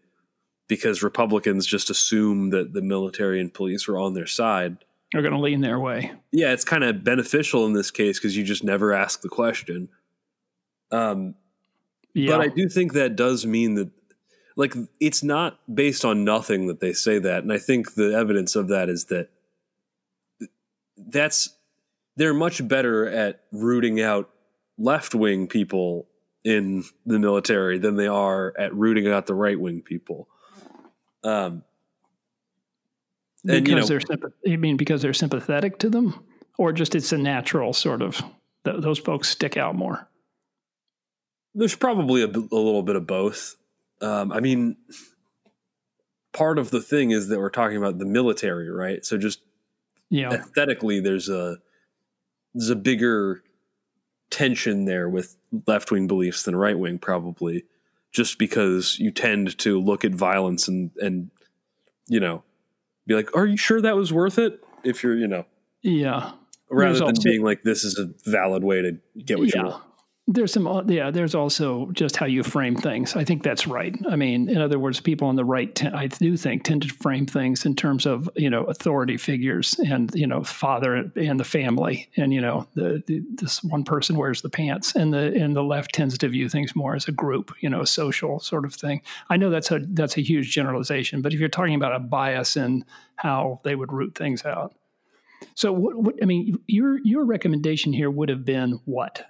because 0.69 1.03
Republicans 1.03 1.67
just 1.67 1.91
assume 1.91 2.51
that 2.51 2.73
the 2.73 2.83
military 2.83 3.41
and 3.41 3.53
police 3.53 3.89
are 3.89 3.99
on 3.99 4.15
their 4.15 4.27
side 4.27 4.79
are 5.15 5.23
going 5.23 5.33
to 5.33 5.41
lean 5.41 5.61
their 5.61 5.79
way. 5.79 6.13
Yeah, 6.33 6.53
it's 6.53 6.65
kind 6.65 6.85
of 6.85 7.05
beneficial 7.05 7.67
in 7.67 7.73
this 7.73 7.91
case 7.91 8.19
because 8.19 8.37
you 8.37 8.45
just 8.45 8.65
never 8.65 8.93
ask 8.93 9.23
the 9.23 9.29
question. 9.29 9.89
Um, 10.91 11.35
yeah. 12.13 12.37
But 12.37 12.41
I 12.41 12.49
do 12.49 12.69
think 12.69 12.93
that 12.93 13.17
does 13.17 13.47
mean 13.47 13.75
that, 13.75 13.91
like, 14.57 14.75
it's 15.01 15.23
not 15.23 15.59
based 15.73 16.05
on 16.05 16.25
nothing 16.25 16.67
that 16.69 16.81
they 16.81 16.93
say 16.93 17.19
that. 17.19 17.43
And 17.43 17.53
I 17.53 17.59
think 17.59 17.95
the 17.95 18.15
evidence 18.15 18.55
of 18.55 18.69
that 18.69 18.89
is 18.89 19.07
that 19.07 19.29
that's, 20.97 21.57
they're 22.17 22.35
much 22.35 22.67
better 22.67 23.09
at 23.09 23.43
rooting 23.51 24.01
out 24.01 24.31
left 24.79 25.15
wing 25.15 25.49
people 25.49 26.07
in 26.45 26.85
the 27.07 27.19
military 27.19 27.79
than 27.79 27.97
they 27.97 28.07
are 28.07 28.55
at 28.59 28.75
rooting 28.75 29.09
out 29.09 29.27
the 29.27 29.35
right 29.35 29.59
wing 29.59 29.83
people. 29.83 30.29
Um, 31.25 31.65
because 33.45 33.59
and, 33.59 33.69
you 33.69 33.75
know, 33.77 33.87
they're 33.87 34.33
you 34.45 34.59
mean 34.59 34.77
because 34.77 35.03
they're 35.03 35.13
sympathetic 35.13 35.79
to 35.79 35.91
them, 35.91 36.25
or 36.59 36.73
just 36.73 36.95
it's 36.95 37.13
a 37.13 37.19
natural 37.19 37.73
sort 37.73 38.03
of 38.03 38.23
th- 38.65 38.81
those 38.81 38.99
folks 38.99 39.29
stick 39.29 39.57
out 39.57 39.75
more. 39.75 40.09
There's 41.55 41.77
probably 41.77 42.23
a, 42.23 42.27
a 42.27 42.29
little 42.29 42.83
bit 42.83 42.97
of 42.97 43.07
both. 43.07 43.57
Um, 44.01 44.33
I 44.33 44.41
mean, 44.41 44.77
part 46.33 46.59
of 46.59 46.71
the 46.71 46.81
thing 46.81 47.11
is 47.11 47.29
that 47.29 47.39
we're 47.39 47.51
talking 47.51 47.77
about 47.77 47.99
the 47.99 48.07
military, 48.07 48.71
right? 48.71 49.05
So 49.05 49.19
just 49.19 49.41
yeah, 50.11 50.33
aesthetically, 50.33 51.01
there's 51.01 51.29
a 51.29 51.59
there's 52.55 52.71
a 52.71 52.77
bigger 52.77 53.43
tension 54.31 54.87
there 54.87 55.09
with 55.09 55.37
left 55.67 55.91
wing 55.91 56.07
beliefs 56.07 56.45
than 56.45 56.57
right 56.57 56.79
wing, 56.79 56.99
probably, 56.99 57.65
just 58.11 58.39
because 58.39 58.99
you 58.99 59.11
tend 59.11 59.57
to 59.59 59.81
look 59.81 60.05
at 60.05 60.13
violence 60.13 60.67
and 60.67 60.91
and 61.01 61.31
you 62.09 62.21
know 62.21 62.43
be 63.07 63.15
like, 63.15 63.35
"Are 63.37 63.47
you 63.47 63.57
sure 63.57 63.81
that 63.81 63.97
was 63.97 64.13
worth 64.13 64.39
it?" 64.39 64.63
If 64.83 65.03
you're, 65.03 65.17
you 65.17 65.27
know, 65.27 65.47
yeah, 65.83 66.33
rather 66.71 66.91
There's 66.91 66.99
than 66.99 67.09
also, 67.09 67.23
being 67.23 67.43
like, 67.43 67.63
"This 67.63 67.85
is 67.85 67.99
a 67.99 68.11
valid 68.29 68.65
way 68.65 68.83
to 68.83 68.99
get 69.25 69.39
what 69.39 69.55
yeah. 69.55 69.63
you 69.63 69.69
want." 69.69 69.85
There's 70.27 70.55
some 70.55 70.67
uh, 70.67 70.83
yeah 70.87 71.11
there's 71.11 71.35
also 71.35 71.91
just 71.93 72.17
how 72.17 72.25
you 72.25 72.43
frame 72.43 72.77
things. 72.77 73.15
I 73.15 73.25
think 73.25 73.43
that's 73.43 73.67
right. 73.67 73.95
I 74.09 74.17
mean 74.17 74.49
in 74.49 74.59
other 74.59 74.79
words 74.79 74.99
people 74.99 75.29
on 75.29 75.37
the 75.37 75.45
right 75.45 75.75
t- 75.75 75.89
I 75.89 76.07
do 76.07 76.37
think 76.39 76.65
tend 76.65 76.83
to 76.83 76.89
frame 76.89 77.27
things 77.27 77.67
in 77.67 77.77
terms 77.77 78.07
of 78.07 78.29
you 78.35 78.49
know 78.49 78.65
authority 78.65 79.19
figures 79.19 79.79
and 79.87 80.11
you 80.15 80.27
know 80.27 80.43
father 80.43 81.11
and 81.15 81.39
the 81.39 81.45
family 81.45 82.09
and 82.17 82.33
you 82.33 82.41
know 82.41 82.67
the, 82.75 83.03
the 83.07 83.23
this 83.35 83.63
one 83.65 83.85
person 83.85 84.17
wears 84.17 84.41
the 84.41 84.49
pants 84.49 84.95
and 84.95 85.13
the 85.13 85.35
and 85.35 85.55
the 85.55 85.63
left 85.63 85.93
tends 85.93 86.17
to 86.17 86.29
view 86.29 86.49
things 86.49 86.75
more 86.75 86.95
as 86.97 87.07
a 87.07 87.13
group 87.13 87.53
you 87.61 87.69
know 87.69 87.83
a 87.83 87.87
social 87.87 88.41
sort 88.41 88.65
of 88.65 88.75
thing. 88.75 89.03
I 89.29 89.37
know 89.37 89.51
that's 89.51 89.71
a 89.71 89.81
that's 89.81 90.17
a 90.17 90.23
huge 90.23 90.53
generalization 90.53 91.21
but 91.21 91.35
if 91.35 91.41
you're 91.41 91.51
talking 91.51 91.75
about 91.75 91.95
a 91.95 92.01
bias 92.01 92.57
in 92.57 92.85
how 93.17 93.61
they 93.63 93.75
would 93.75 93.93
root 93.93 94.15
things 94.15 94.45
out. 94.47 94.75
So 95.55 95.71
what, 95.71 95.97
what 95.97 96.15
i 96.23 96.25
mean 96.25 96.59
your 96.67 96.99
your 97.05 97.27
recommendation 97.27 97.93
here 97.93 98.11
would 98.11 98.31
have 98.31 98.47
been 98.47 98.81
what 98.87 99.27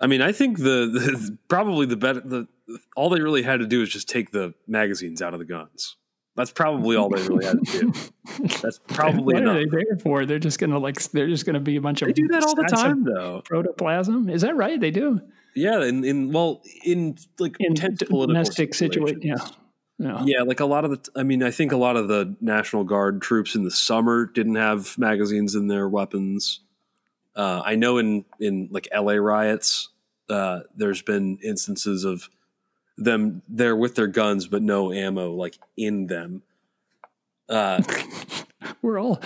I 0.00 0.06
mean, 0.06 0.22
I 0.22 0.32
think 0.32 0.58
the, 0.58 0.88
the 0.92 1.38
probably 1.48 1.86
the 1.86 1.96
better 1.96 2.20
the 2.20 2.48
all 2.96 3.10
they 3.10 3.20
really 3.20 3.42
had 3.42 3.60
to 3.60 3.66
do 3.66 3.82
is 3.82 3.90
just 3.90 4.08
take 4.08 4.30
the 4.30 4.54
magazines 4.66 5.20
out 5.20 5.34
of 5.34 5.40
the 5.40 5.44
guns. 5.44 5.96
That's 6.36 6.52
probably 6.52 6.96
all 6.96 7.10
they 7.10 7.20
really 7.22 7.44
had 7.44 7.58
to 7.66 7.80
do. 7.80 7.92
That's 8.62 8.78
probably 8.86 9.34
what 9.34 9.42
enough. 9.42 9.56
are 9.56 9.58
they 9.58 9.66
there 9.66 9.98
for? 10.02 10.24
They're 10.24 10.38
just 10.38 10.58
gonna 10.58 10.78
like 10.78 11.02
they're 11.10 11.28
just 11.28 11.44
gonna 11.44 11.60
be 11.60 11.76
a 11.76 11.80
bunch 11.80 12.02
of 12.02 12.08
They 12.08 12.12
do 12.14 12.28
that 12.28 12.44
all 12.44 12.54
the 12.54 12.62
time, 12.64 13.04
though. 13.04 13.42
Protoplasm 13.44 14.30
is 14.30 14.42
that 14.42 14.56
right? 14.56 14.80
They 14.80 14.90
do 14.90 15.20
Yeah, 15.54 15.82
in, 15.84 16.04
in 16.04 16.32
well, 16.32 16.62
in 16.84 17.16
like 17.38 17.56
in 17.58 17.74
d- 17.74 17.80
political 17.80 18.26
domestic 18.26 18.74
situation. 18.74 19.20
Yeah, 19.22 19.34
yeah. 19.98 20.22
Yeah, 20.24 20.42
like 20.42 20.60
a 20.60 20.66
lot 20.66 20.84
of 20.84 20.92
the. 20.92 21.10
I 21.14 21.24
mean, 21.24 21.42
I 21.42 21.50
think 21.50 21.72
a 21.72 21.76
lot 21.76 21.96
of 21.96 22.08
the 22.08 22.36
National 22.40 22.84
Guard 22.84 23.20
troops 23.20 23.54
in 23.54 23.64
the 23.64 23.70
summer 23.70 24.24
didn't 24.24 24.54
have 24.54 24.96
magazines 24.96 25.54
in 25.54 25.66
their 25.66 25.88
weapons. 25.88 26.60
Uh, 27.34 27.62
I 27.64 27.76
know 27.76 27.98
in 27.98 28.24
in 28.38 28.68
like 28.70 28.88
L.A. 28.90 29.20
riots, 29.20 29.88
uh, 30.28 30.60
there's 30.74 31.02
been 31.02 31.38
instances 31.42 32.04
of 32.04 32.28
them 32.98 33.42
there 33.48 33.74
with 33.74 33.94
their 33.94 34.08
guns 34.08 34.46
but 34.46 34.62
no 34.62 34.92
ammo 34.92 35.32
like 35.32 35.58
in 35.76 36.06
them. 36.06 36.42
Uh, 37.48 37.82
We're 38.82 39.00
all 39.00 39.20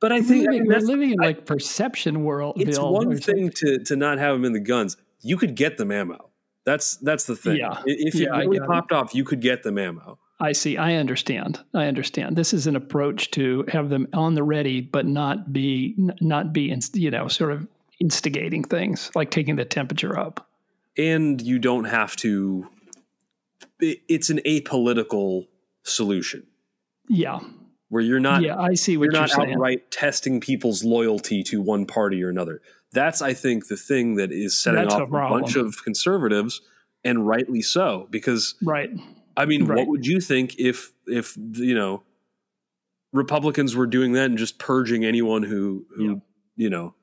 but 0.00 0.12
I 0.12 0.22
think 0.22 0.48
I 0.48 0.52
mean, 0.52 0.66
we're 0.66 0.78
living 0.78 1.10
in 1.12 1.18
like 1.18 1.44
perception 1.44 2.24
world. 2.24 2.54
it's 2.58 2.78
Bill, 2.78 2.92
one 2.92 3.16
thing 3.18 3.50
to 3.56 3.78
to 3.84 3.96
not 3.96 4.18
have 4.18 4.34
them 4.34 4.44
in 4.44 4.52
the 4.52 4.60
guns. 4.60 4.96
You 5.20 5.36
could 5.36 5.54
get 5.54 5.76
them 5.76 5.92
ammo. 5.92 6.30
That's 6.64 6.96
that's 6.96 7.24
the 7.24 7.36
thing. 7.36 7.56
Yeah. 7.56 7.82
If 7.84 8.14
Yeah, 8.14 8.28
it 8.28 8.38
really 8.38 8.58
get 8.58 8.64
it. 8.64 8.68
popped 8.68 8.92
off, 8.92 9.14
you 9.14 9.24
could 9.24 9.40
get 9.40 9.62
them 9.62 9.78
ammo. 9.78 10.18
I 10.40 10.52
see. 10.52 10.76
I 10.78 10.94
understand. 10.94 11.60
I 11.74 11.86
understand. 11.86 12.36
This 12.36 12.52
is 12.54 12.66
an 12.66 12.74
approach 12.76 13.30
to 13.32 13.64
have 13.68 13.90
them 13.90 14.08
on 14.14 14.34
the 14.34 14.42
ready, 14.42 14.80
but 14.80 15.06
not 15.06 15.52
be 15.52 15.94
not 16.20 16.52
be 16.52 16.74
you 16.94 17.10
know 17.10 17.28
sort 17.28 17.52
of 17.52 17.66
instigating 18.00 18.64
things 18.64 19.10
like 19.14 19.30
taking 19.30 19.56
the 19.56 19.64
temperature 19.66 20.18
up. 20.18 20.48
and 20.96 21.40
you 21.42 21.58
don't 21.58 21.84
have 21.84 22.16
to 22.16 22.66
it's 23.80 24.30
an 24.30 24.40
apolitical 24.46 25.46
solution 25.84 26.46
Yeah, 27.08 27.40
where 27.88 28.02
you're 28.02 28.20
not 28.20 28.42
yeah. 28.42 28.58
I 28.58 28.74
see 28.74 28.96
What 28.96 29.04
you're 29.04 29.12
you're, 29.12 29.20
not 29.20 29.30
saying. 29.30 29.52
outright 29.54 29.90
testing 29.90 30.40
people's 30.40 30.82
loyalty 30.84 31.42
to 31.44 31.60
one 31.60 31.84
party 31.86 32.22
or 32.22 32.28
another 32.30 32.60
that's 32.92 33.20
i 33.22 33.32
think 33.34 33.68
the 33.68 33.76
thing 33.76 34.16
that 34.16 34.32
is 34.32 34.58
setting 34.58 34.82
That's 34.82 34.94
off 34.94 35.00
a 35.02 35.04
a, 35.04 35.28
bunch 35.28 35.56
of 35.56 35.82
conservatives 35.84 36.60
and 37.04 37.26
rightly 37.26 37.62
so 37.62 38.06
because 38.10 38.54
Right. 38.62 38.90
I 39.40 39.44
mean 39.46 39.64
Right. 39.64 39.78
what 39.78 39.88
would 39.88 40.06
you 40.06 40.20
think 40.20 40.58
if 40.58 40.92
if 41.06 41.36
you 41.36 41.74
know 41.74 42.02
republicans 43.12 43.74
were 43.74 43.86
doing 43.86 44.12
that 44.12 44.26
and 44.26 44.38
just 44.38 44.58
purging 44.58 45.04
anyone 45.04 45.42
who 45.42 45.86
who 45.96 46.04
Yeah. 46.04 46.14
you 46.56 46.70
know 46.70 46.94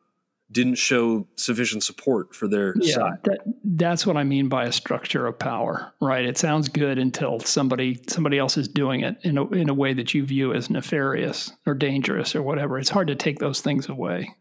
didn't 0.50 0.76
show 0.76 1.28
sufficient 1.36 1.84
support 1.84 2.34
for 2.34 2.48
their 2.48 2.74
Yeah, 2.80 2.94
side 2.96 3.18
that, 3.26 3.40
that's 3.66 4.06
what 4.08 4.16
I 4.16 4.24
mean 4.24 4.48
by 4.48 4.64
a 4.64 4.72
structure 4.72 5.28
of 5.28 5.38
power, 5.38 5.92
right? 6.00 6.24
It 6.24 6.38
sounds 6.38 6.70
good 6.70 6.98
until 6.98 7.42
somebody 7.42 8.00
somebody 8.08 8.38
else 8.38 8.56
is 8.56 8.70
doing 8.70 9.02
it 9.02 9.18
in 9.24 9.38
a 9.38 9.46
in 9.50 9.68
a 9.68 9.74
way 9.74 9.92
that 9.94 10.14
you 10.14 10.26
view 10.26 10.54
as 10.54 10.70
nefarious 10.70 11.52
or 11.66 11.74
dangerous 11.74 12.34
or 12.34 12.42
whatever. 12.44 12.80
It's 12.80 12.90
hard 12.90 13.08
to 13.10 13.16
take 13.16 13.40
those 13.40 13.60
things 13.60 13.90
away. 13.90 14.34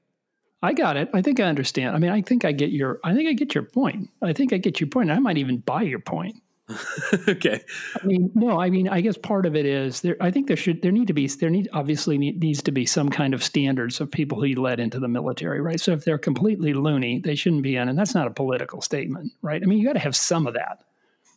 I 0.63 0.75
got 0.75 0.97
it. 0.97 1.09
I 1.13 1.23
think 1.23 1.41
I 1.41 1.45
understand. 1.49 1.97
I 1.97 1.99
mean, 1.99 2.13
I 2.13 2.23
think 2.23 2.45
I 2.45 2.53
get 2.53 2.71
your 2.71 3.01
I 3.03 3.13
think 3.13 3.29
I 3.29 3.33
get 3.33 3.53
your 3.57 3.65
point. 3.65 4.09
I 4.23 4.33
think 4.33 4.53
I 4.53 4.59
get 4.59 4.79
your 4.81 4.89
point. 4.89 5.11
I 5.11 5.19
might 5.19 5.39
even 5.39 5.57
buy 5.59 5.83
your 5.83 5.99
point. 6.01 6.37
okay 7.29 7.62
I 8.02 8.07
mean, 8.07 8.33
no, 8.35 8.61
I 8.61 8.70
mean, 8.70 8.88
I 8.88 9.00
guess 9.00 9.16
part 9.16 9.46
of 9.46 9.55
it 9.55 9.66
is 9.66 10.00
there. 10.00 10.16
I 10.20 10.33
think 10.33 10.48
there 10.48 10.57
should 10.57 10.83
there 10.83 10.90
need 10.90 11.07
to 11.07 11.12
be 11.12 11.29
there 11.29 11.48
need 11.48 11.68
obviously 11.72 12.18
need, 12.18 12.40
needs 12.40 12.61
to 12.62 12.72
be 12.72 12.85
some 12.87 13.09
kind 13.09 13.35
of 13.35 13.44
standards 13.44 14.00
of 14.00 14.11
people 14.11 14.40
who 14.40 14.46
you 14.46 14.61
let 14.61 14.81
into 14.81 14.98
the 14.98 15.07
military, 15.07 15.61
right? 15.61 15.81
So 15.81 15.92
if 15.92 16.05
they're 16.05 16.18
completely 16.18 16.74
loony, 16.74 17.20
they 17.20 17.37
shouldn't 17.37 17.62
be 17.62 17.76
in, 17.76 17.88
and 17.88 17.96
that's 17.96 18.14
not 18.14 18.26
a 18.26 18.33
political 18.33 18.81
statement, 18.81 19.33
right? 19.42 19.62
I 19.62 19.66
mean, 19.66 19.79
you 19.79 19.87
got 19.87 19.92
to 19.92 20.00
have 20.00 20.16
some 20.16 20.48
of 20.48 20.55
that. 20.55 20.83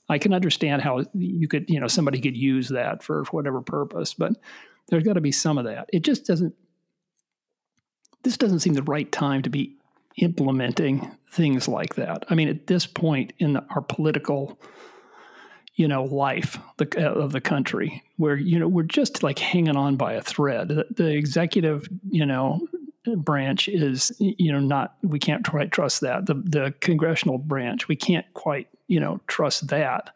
I 0.09 0.17
can 0.17 0.33
understand 0.33 0.81
how 0.81 1.03
you 1.13 1.47
could, 1.47 1.69
you 1.69 1.79
know, 1.79 1.87
somebody 1.87 2.19
could 2.19 2.35
use 2.35 2.69
that 2.69 3.03
for 3.03 3.23
whatever 3.25 3.61
purpose, 3.61 4.15
but 4.15 4.33
there's 4.87 5.03
got 5.03 5.13
to 5.13 5.21
be 5.21 5.31
some 5.31 5.59
of 5.59 5.65
that. 5.65 5.89
It 5.93 6.01
just 6.01 6.25
doesn't. 6.25 6.55
This 8.23 8.35
doesn't 8.35 8.59
seem 8.59 8.73
the 8.73 8.83
right 8.83 9.09
time 9.11 9.43
to 9.43 9.49
be 9.49 9.77
implementing 10.17 11.15
things 11.31 11.67
like 11.67 11.95
that. 11.95 12.25
I 12.29 12.35
mean, 12.35 12.49
at 12.49 12.67
this 12.67 12.85
point 12.85 13.33
in 13.37 13.53
the, 13.53 13.65
our 13.69 13.81
political 13.81 14.59
you 15.79 15.87
know 15.87 16.03
life 16.03 16.59
the, 16.77 16.87
uh, 16.97 17.13
of 17.13 17.31
the 17.31 17.39
country 17.39 18.03
where 18.17 18.35
you 18.35 18.59
know 18.59 18.67
we're 18.67 18.83
just 18.83 19.23
like 19.23 19.39
hanging 19.39 19.77
on 19.77 19.95
by 19.95 20.13
a 20.13 20.21
thread 20.21 20.67
the, 20.67 20.85
the 20.91 21.07
executive 21.07 21.87
you 22.09 22.25
know 22.25 22.59
branch 23.15 23.69
is 23.69 24.11
you 24.19 24.51
know 24.51 24.59
not 24.59 24.95
we 25.01 25.17
can't 25.17 25.47
quite 25.47 25.71
trust 25.71 26.01
that 26.01 26.25
the 26.25 26.33
the 26.33 26.73
congressional 26.81 27.37
branch 27.37 27.87
we 27.87 27.95
can't 27.95 28.25
quite 28.33 28.67
you 28.87 28.99
know 28.99 29.21
trust 29.27 29.69
that 29.69 30.13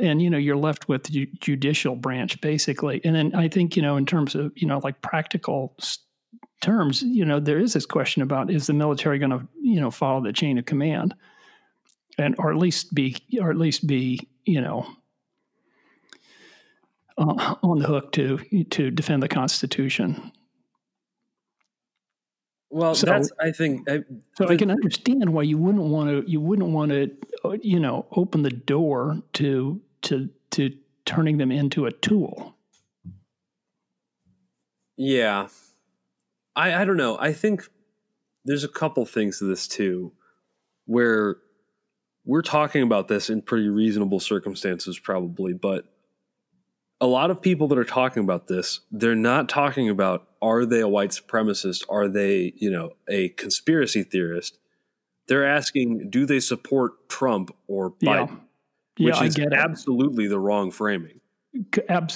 and 0.00 0.20
you 0.20 0.28
know 0.28 0.36
you're 0.36 0.56
left 0.56 0.88
with 0.88 1.04
the 1.04 1.30
judicial 1.40 1.94
branch 1.94 2.40
basically 2.40 3.00
and 3.04 3.14
then 3.14 3.32
i 3.36 3.46
think 3.46 3.76
you 3.76 3.82
know 3.82 3.96
in 3.96 4.04
terms 4.04 4.34
of 4.34 4.52
you 4.56 4.66
know 4.66 4.80
like 4.82 5.00
practical 5.00 5.76
terms 6.60 7.02
you 7.02 7.24
know 7.24 7.38
there 7.38 7.58
is 7.58 7.72
this 7.72 7.86
question 7.86 8.20
about 8.20 8.50
is 8.50 8.66
the 8.66 8.72
military 8.72 9.20
going 9.20 9.30
to 9.30 9.46
you 9.60 9.80
know 9.80 9.92
follow 9.92 10.20
the 10.20 10.32
chain 10.32 10.58
of 10.58 10.64
command 10.64 11.14
and 12.18 12.34
or 12.38 12.50
at 12.50 12.56
least 12.58 12.94
be 12.94 13.16
or 13.40 13.50
at 13.50 13.56
least 13.56 13.86
be 13.86 14.28
you 14.44 14.60
know 14.60 14.86
uh, 17.18 17.54
on 17.62 17.78
the 17.78 17.86
hook 17.86 18.12
to 18.12 18.38
to 18.70 18.90
defend 18.90 19.22
the 19.22 19.28
Constitution. 19.28 20.32
well 22.70 22.94
So- 22.94 23.06
that's 23.06 23.30
i 23.40 23.50
think 23.52 23.88
I, 23.90 24.02
So 24.36 24.48
I 24.48 24.56
can 24.56 24.70
understand 24.70 25.30
why 25.30 25.42
you 25.42 25.58
wouldn't 25.58 25.84
want 25.84 26.08
to 26.10 26.30
you 26.30 26.40
wouldn't 26.40 26.70
want 26.70 26.90
to 26.92 27.10
you 27.62 27.78
know 27.80 28.06
open 28.12 28.42
the 28.42 28.50
door 28.50 29.18
to 29.34 29.80
to 30.02 30.28
to 30.52 30.70
turning 31.04 31.38
them 31.38 31.50
into 31.50 31.86
a 31.86 31.90
tool. 31.90 32.56
Yeah. 34.96 35.48
I 36.54 36.82
I 36.82 36.84
don't 36.84 36.96
know. 36.96 37.16
I 37.18 37.32
think 37.32 37.66
there's 38.44 38.64
a 38.64 38.68
couple 38.68 39.04
things 39.06 39.38
to 39.38 39.44
this 39.44 39.66
too 39.68 40.12
where 40.86 41.36
we're 42.24 42.42
talking 42.42 42.82
about 42.82 43.08
this 43.08 43.28
in 43.30 43.42
pretty 43.42 43.68
reasonable 43.68 44.20
circumstances 44.20 44.98
probably, 44.98 45.52
but 45.52 45.86
a 47.00 47.06
lot 47.06 47.30
of 47.30 47.42
people 47.42 47.66
that 47.68 47.78
are 47.78 47.84
talking 47.84 48.22
about 48.22 48.46
this, 48.46 48.80
they're 48.92 49.16
not 49.16 49.48
talking 49.48 49.88
about 49.88 50.28
are 50.40 50.64
they 50.64 50.80
a 50.80 50.88
white 50.88 51.10
supremacist? 51.10 51.84
Are 51.88 52.08
they, 52.08 52.52
you 52.56 52.70
know, 52.70 52.92
a 53.08 53.30
conspiracy 53.30 54.04
theorist? 54.04 54.58
They're 55.26 55.46
asking 55.46 56.10
do 56.10 56.26
they 56.26 56.40
support 56.40 57.08
Trump 57.08 57.54
or 57.66 57.90
Biden? 57.90 58.40
Yeah, 58.96 59.06
Which 59.06 59.14
I 59.16 59.24
is 59.26 59.34
get 59.34 59.48
it. 59.48 59.54
absolutely 59.54 60.28
the 60.28 60.38
wrong 60.38 60.70
framing. 60.70 61.20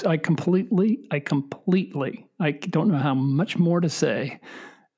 I 0.07 0.16
completely, 0.16 1.07
I 1.11 1.21
completely, 1.21 2.27
I 2.40 2.53
don't 2.53 2.88
know 2.88 2.99
how 2.99 3.14
much 3.14 3.59
more 3.59 3.81
to 3.81 3.88
say 3.88 4.40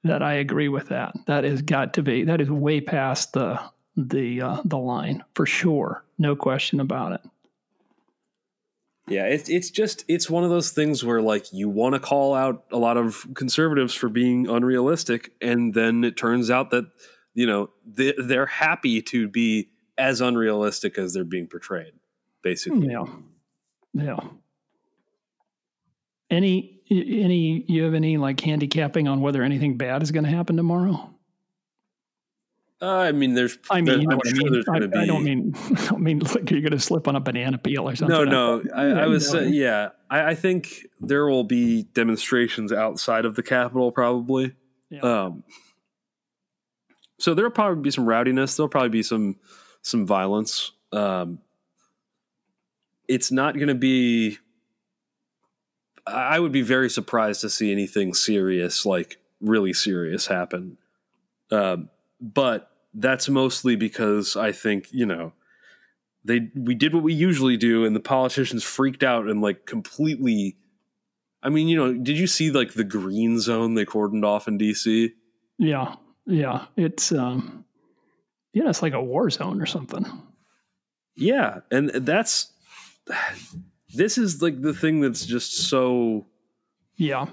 that 0.05 0.23
I 0.23 0.35
agree 0.35 0.68
with 0.68 0.88
that. 0.88 1.14
That 1.27 1.44
has 1.44 1.62
got 1.62 1.94
to 1.94 2.03
be, 2.03 2.25
that 2.25 2.40
is 2.40 2.51
way 2.51 2.81
past 2.81 3.33
the 3.33 3.61
the 3.99 4.41
uh, 4.41 4.63
the 4.65 4.79
line 4.79 5.25
for 5.35 5.45
sure, 5.45 6.05
no 6.19 6.37
question 6.37 6.79
about 6.79 7.13
it. 7.13 7.21
Yeah, 9.09 9.25
it's 9.25 9.49
it's 9.49 9.71
just 9.71 10.05
it's 10.07 10.31
one 10.31 10.45
of 10.45 10.51
those 10.51 10.71
things 10.71 11.05
where 11.05 11.21
like 11.21 11.53
you 11.53 11.69
want 11.69 11.95
to 11.95 12.01
call 12.01 12.35
out 12.35 12.65
a 12.71 12.79
lot 12.79 12.97
of 12.97 13.27
conservatives 13.35 13.95
for 13.95 14.09
being 14.09 14.49
unrealistic, 14.49 15.33
and 15.41 15.75
then 15.75 16.05
it 16.05 16.17
turns 16.17 16.51
out 16.51 16.71
that 16.71 16.87
you 17.35 17.47
know 17.47 17.71
they, 17.85 18.15
they're 18.17 18.47
happy 18.47 19.03
to 19.03 19.29
be 19.29 19.71
as 19.97 20.21
unrealistic 20.21 20.97
as 20.97 21.13
they're 21.13 21.25
being 21.25 21.49
portrayed. 21.49 21.95
Basically, 22.43 22.87
Yeah, 22.87 23.07
yeah. 23.95 24.21
Any 26.31 26.83
any 26.89 27.65
you 27.67 27.83
have 27.83 27.95
any 27.95 28.17
like 28.17 28.41
handicapping 28.41 29.09
on 29.09 29.23
whether 29.23 29.43
anything 29.43 29.77
bad 29.77 30.03
is 30.03 30.13
going 30.13 30.25
to 30.25 30.31
happen 30.31 30.57
tomorrow? 30.57 31.17
Uh, 32.81 32.87
I 32.87 33.12
mean, 33.12 33.35
there's 33.35 33.59
I 33.71 33.77
mean, 33.77 33.85
there- 33.87 33.99
you 33.99 34.07
know 34.07 34.14
I'm 34.17 34.21
I 34.25 34.29
sure 34.31 34.38
mean. 34.45 34.53
there's 34.53 34.69
I, 34.69 34.79
going 34.79 34.83
to 34.83 34.88
be 34.88 34.99
I 34.99 35.07
don't 35.07 35.25
mean 35.25 35.55
I 35.77 35.85
don't 35.87 36.01
mean 36.01 36.19
like 36.21 36.51
you're 36.51 36.61
going 36.61 36.73
to 36.73 36.81
slip 36.81 37.09
on 37.09 37.17
a 37.17 37.21
banana 37.21 37.59
peel 37.59 37.88
or 37.88 37.97
something. 37.97 38.17
no, 38.17 38.25
no. 38.25 38.62
I, 38.75 38.87
Yeah, 38.88 39.03
I 39.03 39.07
was 39.07 39.35
uh, 39.35 39.41
yeah. 39.41 39.88
I, 40.11 40.31
I 40.31 40.35
think 40.35 40.87
there 41.01 41.27
will 41.27 41.45
be 41.45 41.85
demonstrations 41.95 42.73
outside 42.73 43.25
of 43.25 43.35
the 43.37 43.43
Capitol, 43.43 43.91
probably. 43.93 44.55
Yeah. 44.91 45.01
Um, 45.01 45.45
So 47.19 47.35
there'll 47.35 47.51
probably 47.51 47.83
be 47.83 47.91
some 47.91 48.07
rowdiness. 48.07 48.57
There'll 48.57 48.69
probably 48.69 48.91
be 48.91 49.03
some 49.03 49.37
some 49.83 50.07
violence. 50.07 50.71
Um, 50.93 51.41
it's 53.09 53.33
not 53.33 53.55
going 53.57 53.69
to 53.69 53.75
be. 53.75 54.38
I 56.07 56.38
would 56.41 56.53
be 56.53 56.62
very 56.62 56.88
surprised 56.88 57.41
to 57.43 57.51
see 57.51 57.71
anything 57.73 58.14
serious, 58.14 58.87
like 58.87 59.19
really 59.41 59.73
serious, 59.75 60.27
happen. 60.27 60.79
Um, 61.51 61.91
but 62.20 62.70
that's 62.94 63.28
mostly 63.28 63.76
because 63.76 64.37
I 64.37 64.52
think 64.52 64.88
you 64.92 65.07
know 65.07 65.33
they 66.24 66.50
we 66.54 66.74
did 66.74 66.94
what 66.94 67.02
we 67.02 67.14
usually 67.14 67.57
do, 67.57 67.85
and 67.85 67.94
the 67.96 68.00
politicians 68.00 68.64
freaked 68.64 69.02
out 69.02 69.26
and 69.26 69.40
like 69.40 69.66
completely. 69.66 70.57
I 71.42 71.50
mean, 71.50 71.68
you 71.68 71.76
know, 71.76 71.92
did 71.92 72.18
you 72.18 72.26
see 72.26 72.50
like 72.50 72.74
the 72.74 72.85
green 72.85 73.38
zone 73.38 73.74
they 73.74 73.85
cordoned 73.85 74.24
off 74.24 74.48
in 74.48 74.59
DC? 74.59 75.12
Yeah, 75.59 75.96
yeah, 76.26 76.66
it's 76.76 77.12
um, 77.12 77.64
yeah, 78.52 78.68
it's 78.68 78.83
like 78.83 78.92
a 78.94 79.02
war 79.02 79.31
zone 79.31 79.61
or 79.61 79.66
something. 79.66 80.07
Yeah, 81.16 81.61
and 81.70 81.90
that's 81.90 82.52
this 83.94 84.18
is 84.18 84.42
like 84.42 84.61
the 84.62 84.74
thing 84.74 85.00
that's 85.00 85.26
just 85.26 85.52
so 85.68 86.26
Yeah, 86.96 87.26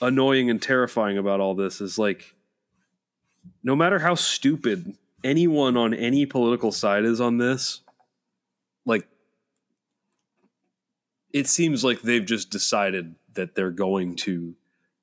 annoying 0.00 0.50
and 0.50 0.60
terrifying 0.60 1.18
about 1.18 1.40
all 1.40 1.54
this 1.54 1.80
is 1.80 1.98
like 1.98 2.34
no 3.62 3.76
matter 3.76 3.98
how 3.98 4.14
stupid 4.14 4.96
anyone 5.22 5.76
on 5.76 5.92
any 5.92 6.24
political 6.26 6.72
side 6.72 7.04
is 7.04 7.20
on 7.20 7.38
this 7.38 7.82
like 8.86 9.06
it 11.32 11.46
seems 11.46 11.84
like 11.84 12.02
they've 12.02 12.24
just 12.24 12.50
decided 12.50 13.14
that 13.34 13.54
they're 13.54 13.70
going 13.70 14.16
to 14.16 14.54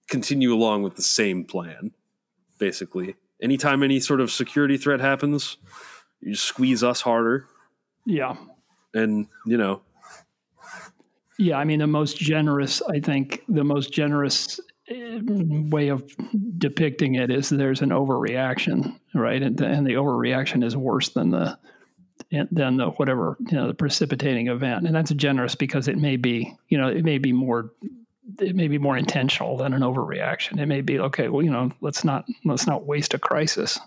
continue 0.07 0.53
along 0.53 0.83
with 0.83 0.95
the 0.95 1.01
same 1.01 1.43
plan 1.43 1.91
basically. 2.57 3.15
Anytime 3.39 3.83
any 3.83 3.99
sort 3.99 4.19
of 4.19 4.31
security 4.31 4.77
threat 4.77 4.99
happens 4.99 5.57
you 6.21 6.33
just 6.33 6.45
squeeze 6.45 6.83
us 6.83 7.01
harder. 7.01 7.47
Yeah, 8.05 8.35
and 8.93 9.27
you 9.45 9.57
know. 9.57 9.81
Yeah. 11.37 11.57
I 11.57 11.63
mean, 11.65 11.79
the 11.79 11.87
most 11.87 12.17
generous, 12.17 12.81
I 12.81 12.99
think, 12.99 13.43
the 13.47 13.63
most 13.63 13.93
generous 13.93 14.59
Mm, 14.89 15.69
way 15.69 15.89
of 15.89 16.03
depicting 16.57 17.15
it 17.15 17.29
is 17.29 17.49
there's 17.49 17.81
an 17.81 17.89
overreaction, 17.89 18.97
right? 19.13 19.41
And 19.41 19.57
the, 19.57 19.65
and 19.65 19.85
the 19.85 19.93
overreaction 19.93 20.63
is 20.63 20.77
worse 20.77 21.09
than 21.09 21.31
the 21.31 21.57
than 22.51 22.77
the 22.77 22.89
whatever 22.91 23.37
you 23.39 23.57
know 23.57 23.67
the 23.67 23.73
precipitating 23.73 24.47
event, 24.47 24.85
and 24.85 24.95
that's 24.95 25.11
generous 25.11 25.55
because 25.55 25.87
it 25.87 25.97
may 25.97 26.15
be 26.15 26.55
you 26.69 26.77
know 26.77 26.87
it 26.87 27.03
may 27.03 27.17
be 27.17 27.33
more 27.33 27.71
it 28.39 28.55
may 28.55 28.67
be 28.67 28.77
more 28.77 28.97
intentional 28.97 29.57
than 29.57 29.73
an 29.73 29.81
overreaction. 29.81 30.59
It 30.59 30.65
may 30.67 30.81
be 30.81 30.99
okay. 30.99 31.27
Well, 31.27 31.43
you 31.43 31.51
know, 31.51 31.71
let's 31.81 32.03
not 32.03 32.25
let's 32.45 32.65
not 32.65 32.85
waste 32.85 33.13
a 33.13 33.19
crisis. 33.19 33.79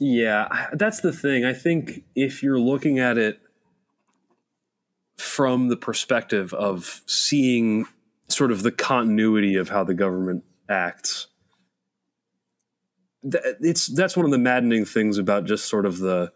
Yeah, 0.00 0.68
that's 0.72 1.00
the 1.00 1.12
thing. 1.12 1.44
I 1.44 1.52
think 1.52 2.04
if 2.14 2.42
you're 2.42 2.60
looking 2.60 2.98
at 2.98 3.18
it 3.18 3.40
from 5.16 5.68
the 5.68 5.76
perspective 5.76 6.52
of 6.52 7.02
seeing 7.06 7.86
sort 8.28 8.52
of 8.52 8.62
the 8.62 8.72
continuity 8.72 9.56
of 9.56 9.68
how 9.68 9.84
the 9.84 9.94
government 9.94 10.44
acts, 10.68 11.28
it's 13.22 13.86
that's 13.86 14.16
one 14.16 14.24
of 14.24 14.32
the 14.32 14.38
maddening 14.38 14.84
things 14.84 15.18
about 15.18 15.44
just 15.44 15.66
sort 15.66 15.86
of 15.86 15.98
the 15.98 16.32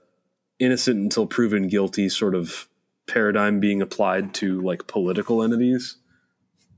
innocent 0.59 0.99
until 0.99 1.27
proven 1.27 1.69
guilty 1.69 2.09
sort 2.09 2.35
of 2.35 2.69
paradigm 3.07 3.61
being 3.61 3.83
applied 3.83 4.35
to 4.35 4.61
like 4.61 4.87
political 4.87 5.43
entities 5.43 5.97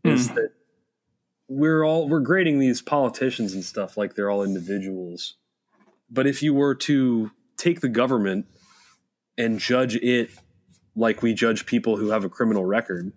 is 0.05 0.29
hmm. 0.29 0.35
that 0.35 0.51
we're 1.49 1.85
all 1.85 2.09
we're 2.09 2.21
grading 2.21 2.59
these 2.59 2.81
politicians 2.81 3.53
and 3.53 3.65
stuff 3.65 3.97
like 3.97 4.15
they're 4.15 4.31
all 4.31 4.43
individuals. 4.43 5.35
But 6.11 6.27
if 6.27 6.43
you 6.43 6.55
were 6.55 6.75
to 6.77 7.31
take 7.57 7.81
the 7.81 7.89
government 7.89 8.47
and 9.37 9.59
judge 9.59 9.97
it 9.97 10.31
like 10.95 11.23
we 11.23 11.35
judge 11.35 11.67
people 11.67 11.97
who 11.97 12.11
have 12.11 12.25
a 12.25 12.29
criminal 12.29 12.65
record, 12.65 13.13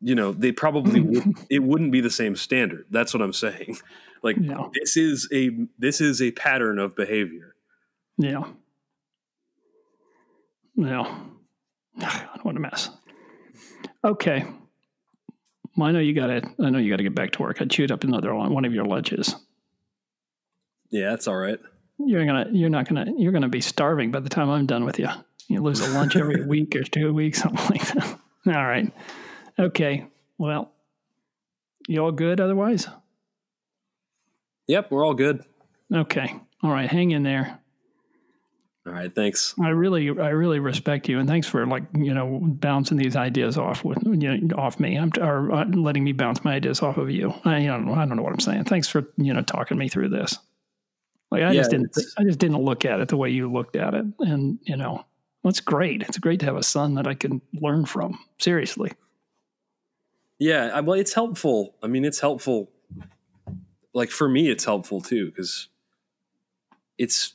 you 0.00 0.14
know, 0.14 0.32
they 0.32 0.52
probably 0.52 1.00
would, 1.10 1.34
it 1.48 1.60
wouldn't 1.62 1.92
be 1.92 2.00
the 2.00 2.10
same 2.10 2.36
standard. 2.36 2.86
That's 2.90 3.12
what 3.14 3.22
I'm 3.22 3.32
saying. 3.32 3.76
Like 4.22 4.36
No. 4.36 4.70
this 4.78 4.98
is 4.98 5.26
a 5.32 5.48
this 5.78 6.02
is 6.02 6.20
a 6.20 6.30
pattern 6.32 6.78
of 6.78 6.94
behavior. 6.94 7.54
Yeah. 8.18 8.42
Yeah. 10.76 11.20
What 12.42 12.56
a 12.56 12.60
mess. 12.60 12.90
Okay. 14.04 14.44
Well, 15.76 15.88
I 15.88 15.92
know 15.92 16.00
you 16.00 16.14
got 16.14 16.26
to. 16.26 16.42
I 16.62 16.70
know 16.70 16.78
you 16.78 16.90
got 16.90 16.98
to 16.98 17.02
get 17.02 17.14
back 17.14 17.30
to 17.32 17.42
work. 17.42 17.62
I 17.62 17.64
chewed 17.64 17.90
up 17.90 18.04
another 18.04 18.34
one, 18.34 18.52
one 18.52 18.64
of 18.66 18.74
your 18.74 18.84
lunches. 18.84 19.34
Yeah, 20.90 21.08
that's 21.10 21.26
all 21.26 21.36
right. 21.36 21.58
You're 21.98 22.26
gonna. 22.26 22.46
You're 22.52 22.68
not 22.68 22.88
gonna. 22.88 23.06
You're 23.16 23.32
gonna 23.32 23.48
be 23.48 23.60
starving 23.62 24.10
by 24.10 24.20
the 24.20 24.28
time 24.28 24.50
I'm 24.50 24.66
done 24.66 24.84
with 24.84 24.98
you. 24.98 25.08
You 25.48 25.62
lose 25.62 25.80
a 25.80 25.90
lunch 25.92 26.14
every 26.16 26.44
week 26.46 26.76
or 26.76 26.82
two 26.82 27.12
weeks, 27.14 27.40
something 27.40 27.64
like 27.70 27.86
that. 27.94 28.18
All 28.48 28.66
right. 28.66 28.92
Okay. 29.60 30.06
Well, 30.38 30.72
you 31.86 32.02
all 32.02 32.12
good 32.12 32.40
otherwise? 32.40 32.88
Yep, 34.66 34.90
we're 34.90 35.04
all 35.04 35.14
good. 35.14 35.44
Okay. 35.92 36.34
All 36.62 36.70
right. 36.70 36.90
Hang 36.90 37.10
in 37.10 37.22
there. 37.22 37.60
All 38.86 38.94
right, 38.94 39.14
thanks. 39.14 39.54
I 39.60 39.68
really, 39.68 40.08
I 40.08 40.30
really 40.30 40.58
respect 40.58 41.06
you, 41.08 41.18
and 41.18 41.28
thanks 41.28 41.46
for 41.46 41.66
like 41.66 41.82
you 41.94 42.14
know 42.14 42.40
bouncing 42.42 42.96
these 42.96 43.14
ideas 43.14 43.58
off 43.58 43.84
with 43.84 43.98
you 44.04 44.38
know 44.38 44.56
off 44.56 44.80
me. 44.80 44.96
I'm 44.96 45.12
or 45.20 45.52
uh, 45.52 45.66
letting 45.66 46.02
me 46.02 46.12
bounce 46.12 46.42
my 46.44 46.54
ideas 46.54 46.80
off 46.80 46.96
of 46.96 47.10
you. 47.10 47.34
I, 47.44 47.58
you 47.58 47.68
know, 47.68 47.92
I 47.92 48.06
don't 48.06 48.16
know 48.16 48.22
what 48.22 48.32
I'm 48.32 48.40
saying. 48.40 48.64
Thanks 48.64 48.88
for 48.88 49.06
you 49.18 49.34
know 49.34 49.42
talking 49.42 49.76
me 49.76 49.90
through 49.90 50.08
this. 50.08 50.38
Like 51.30 51.42
I 51.42 51.54
just 51.54 51.70
didn't, 51.70 51.94
I 52.18 52.24
just 52.24 52.38
didn't 52.38 52.62
look 52.62 52.86
at 52.86 53.00
it 53.00 53.08
the 53.08 53.18
way 53.18 53.28
you 53.28 53.52
looked 53.52 53.76
at 53.76 53.92
it, 53.92 54.06
and 54.20 54.58
you 54.62 54.76
know, 54.76 55.04
it's 55.44 55.60
great. 55.60 56.02
It's 56.02 56.18
great 56.18 56.40
to 56.40 56.46
have 56.46 56.56
a 56.56 56.62
son 56.62 56.94
that 56.94 57.06
I 57.06 57.14
can 57.14 57.42
learn 57.52 57.84
from. 57.84 58.18
Seriously, 58.38 58.92
Yeah, 60.40 60.80
well, 60.80 60.98
it's 60.98 61.12
helpful. 61.12 61.74
I 61.82 61.86
mean, 61.86 62.04
it's 62.04 62.18
helpful. 62.18 62.70
Like 63.92 64.10
for 64.10 64.28
me, 64.28 64.48
it's 64.48 64.64
helpful 64.64 65.02
too 65.02 65.26
because 65.26 65.68
it's 66.96 67.34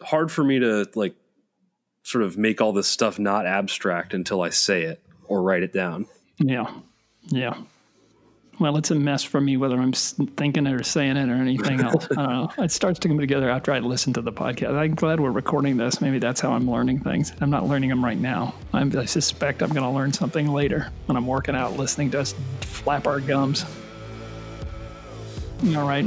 hard 0.00 0.30
for 0.30 0.44
me 0.44 0.60
to 0.60 0.88
like 0.94 1.16
sort 2.04 2.22
of 2.22 2.38
make 2.38 2.60
all 2.60 2.72
this 2.72 2.86
stuff 2.86 3.18
not 3.18 3.44
abstract 3.44 4.14
until 4.14 4.40
I 4.40 4.50
say 4.50 4.82
it 4.82 5.02
or 5.26 5.42
write 5.42 5.64
it 5.64 5.72
down. 5.72 6.06
yeah, 6.38 6.70
yeah. 7.26 7.54
Well, 8.58 8.78
it's 8.78 8.90
a 8.90 8.94
mess 8.94 9.22
for 9.22 9.38
me 9.40 9.58
whether 9.58 9.78
I'm 9.78 9.92
thinking 9.92 10.66
it 10.66 10.72
or 10.72 10.82
saying 10.82 11.18
it 11.18 11.28
or 11.28 11.34
anything 11.34 11.80
else. 11.80 12.08
I 12.12 12.14
don't 12.14 12.28
know. 12.58 12.64
It 12.64 12.70
starts 12.72 12.98
to 13.00 13.08
come 13.08 13.18
together 13.18 13.50
after 13.50 13.70
I 13.72 13.80
listen 13.80 14.14
to 14.14 14.22
the 14.22 14.32
podcast. 14.32 14.74
I'm 14.78 14.94
glad 14.94 15.20
we're 15.20 15.30
recording 15.30 15.76
this. 15.76 16.00
Maybe 16.00 16.18
that's 16.18 16.40
how 16.40 16.52
I'm 16.52 16.70
learning 16.70 17.00
things. 17.00 17.32
I'm 17.42 17.50
not 17.50 17.66
learning 17.66 17.90
them 17.90 18.02
right 18.02 18.18
now. 18.18 18.54
I'm, 18.72 18.96
I 18.96 19.04
suspect 19.04 19.62
I'm 19.62 19.68
going 19.70 19.82
to 19.82 19.90
learn 19.90 20.10
something 20.12 20.48
later 20.48 20.90
when 21.04 21.16
I'm 21.18 21.26
working 21.26 21.54
out, 21.54 21.76
listening 21.76 22.10
to 22.12 22.20
us 22.20 22.34
flap 22.62 23.06
our 23.06 23.20
gums. 23.20 23.66
All 25.74 25.86
right. 25.86 26.04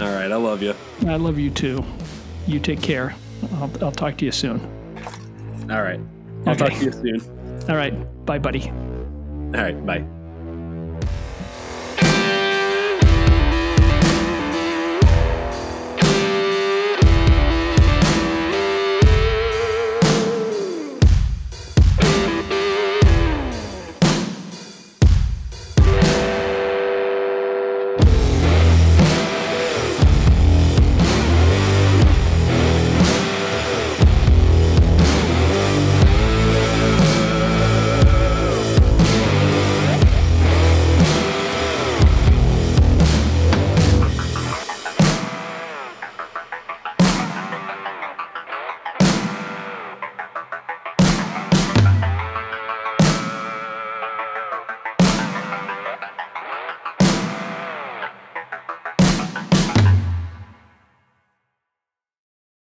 All 0.00 0.06
right, 0.06 0.30
I 0.30 0.36
love 0.36 0.62
you. 0.62 0.74
I 1.06 1.16
love 1.16 1.38
you 1.38 1.50
too. 1.50 1.84
You 2.46 2.58
take 2.60 2.80
care. 2.80 3.14
I'll, 3.54 3.70
I'll 3.82 3.92
talk 3.92 4.16
to 4.18 4.24
you 4.24 4.32
soon. 4.32 4.60
All 5.70 5.82
right, 5.82 6.00
I'll 6.46 6.52
Okay. 6.54 6.68
talk 6.68 6.78
to 6.78 6.84
you 6.84 6.92
soon. 6.92 7.66
All 7.68 7.76
right. 7.76 8.24
Bye, 8.24 8.38
buddy. 8.38 8.70
All 8.70 9.62
right, 9.62 9.84
bye. 9.86 10.04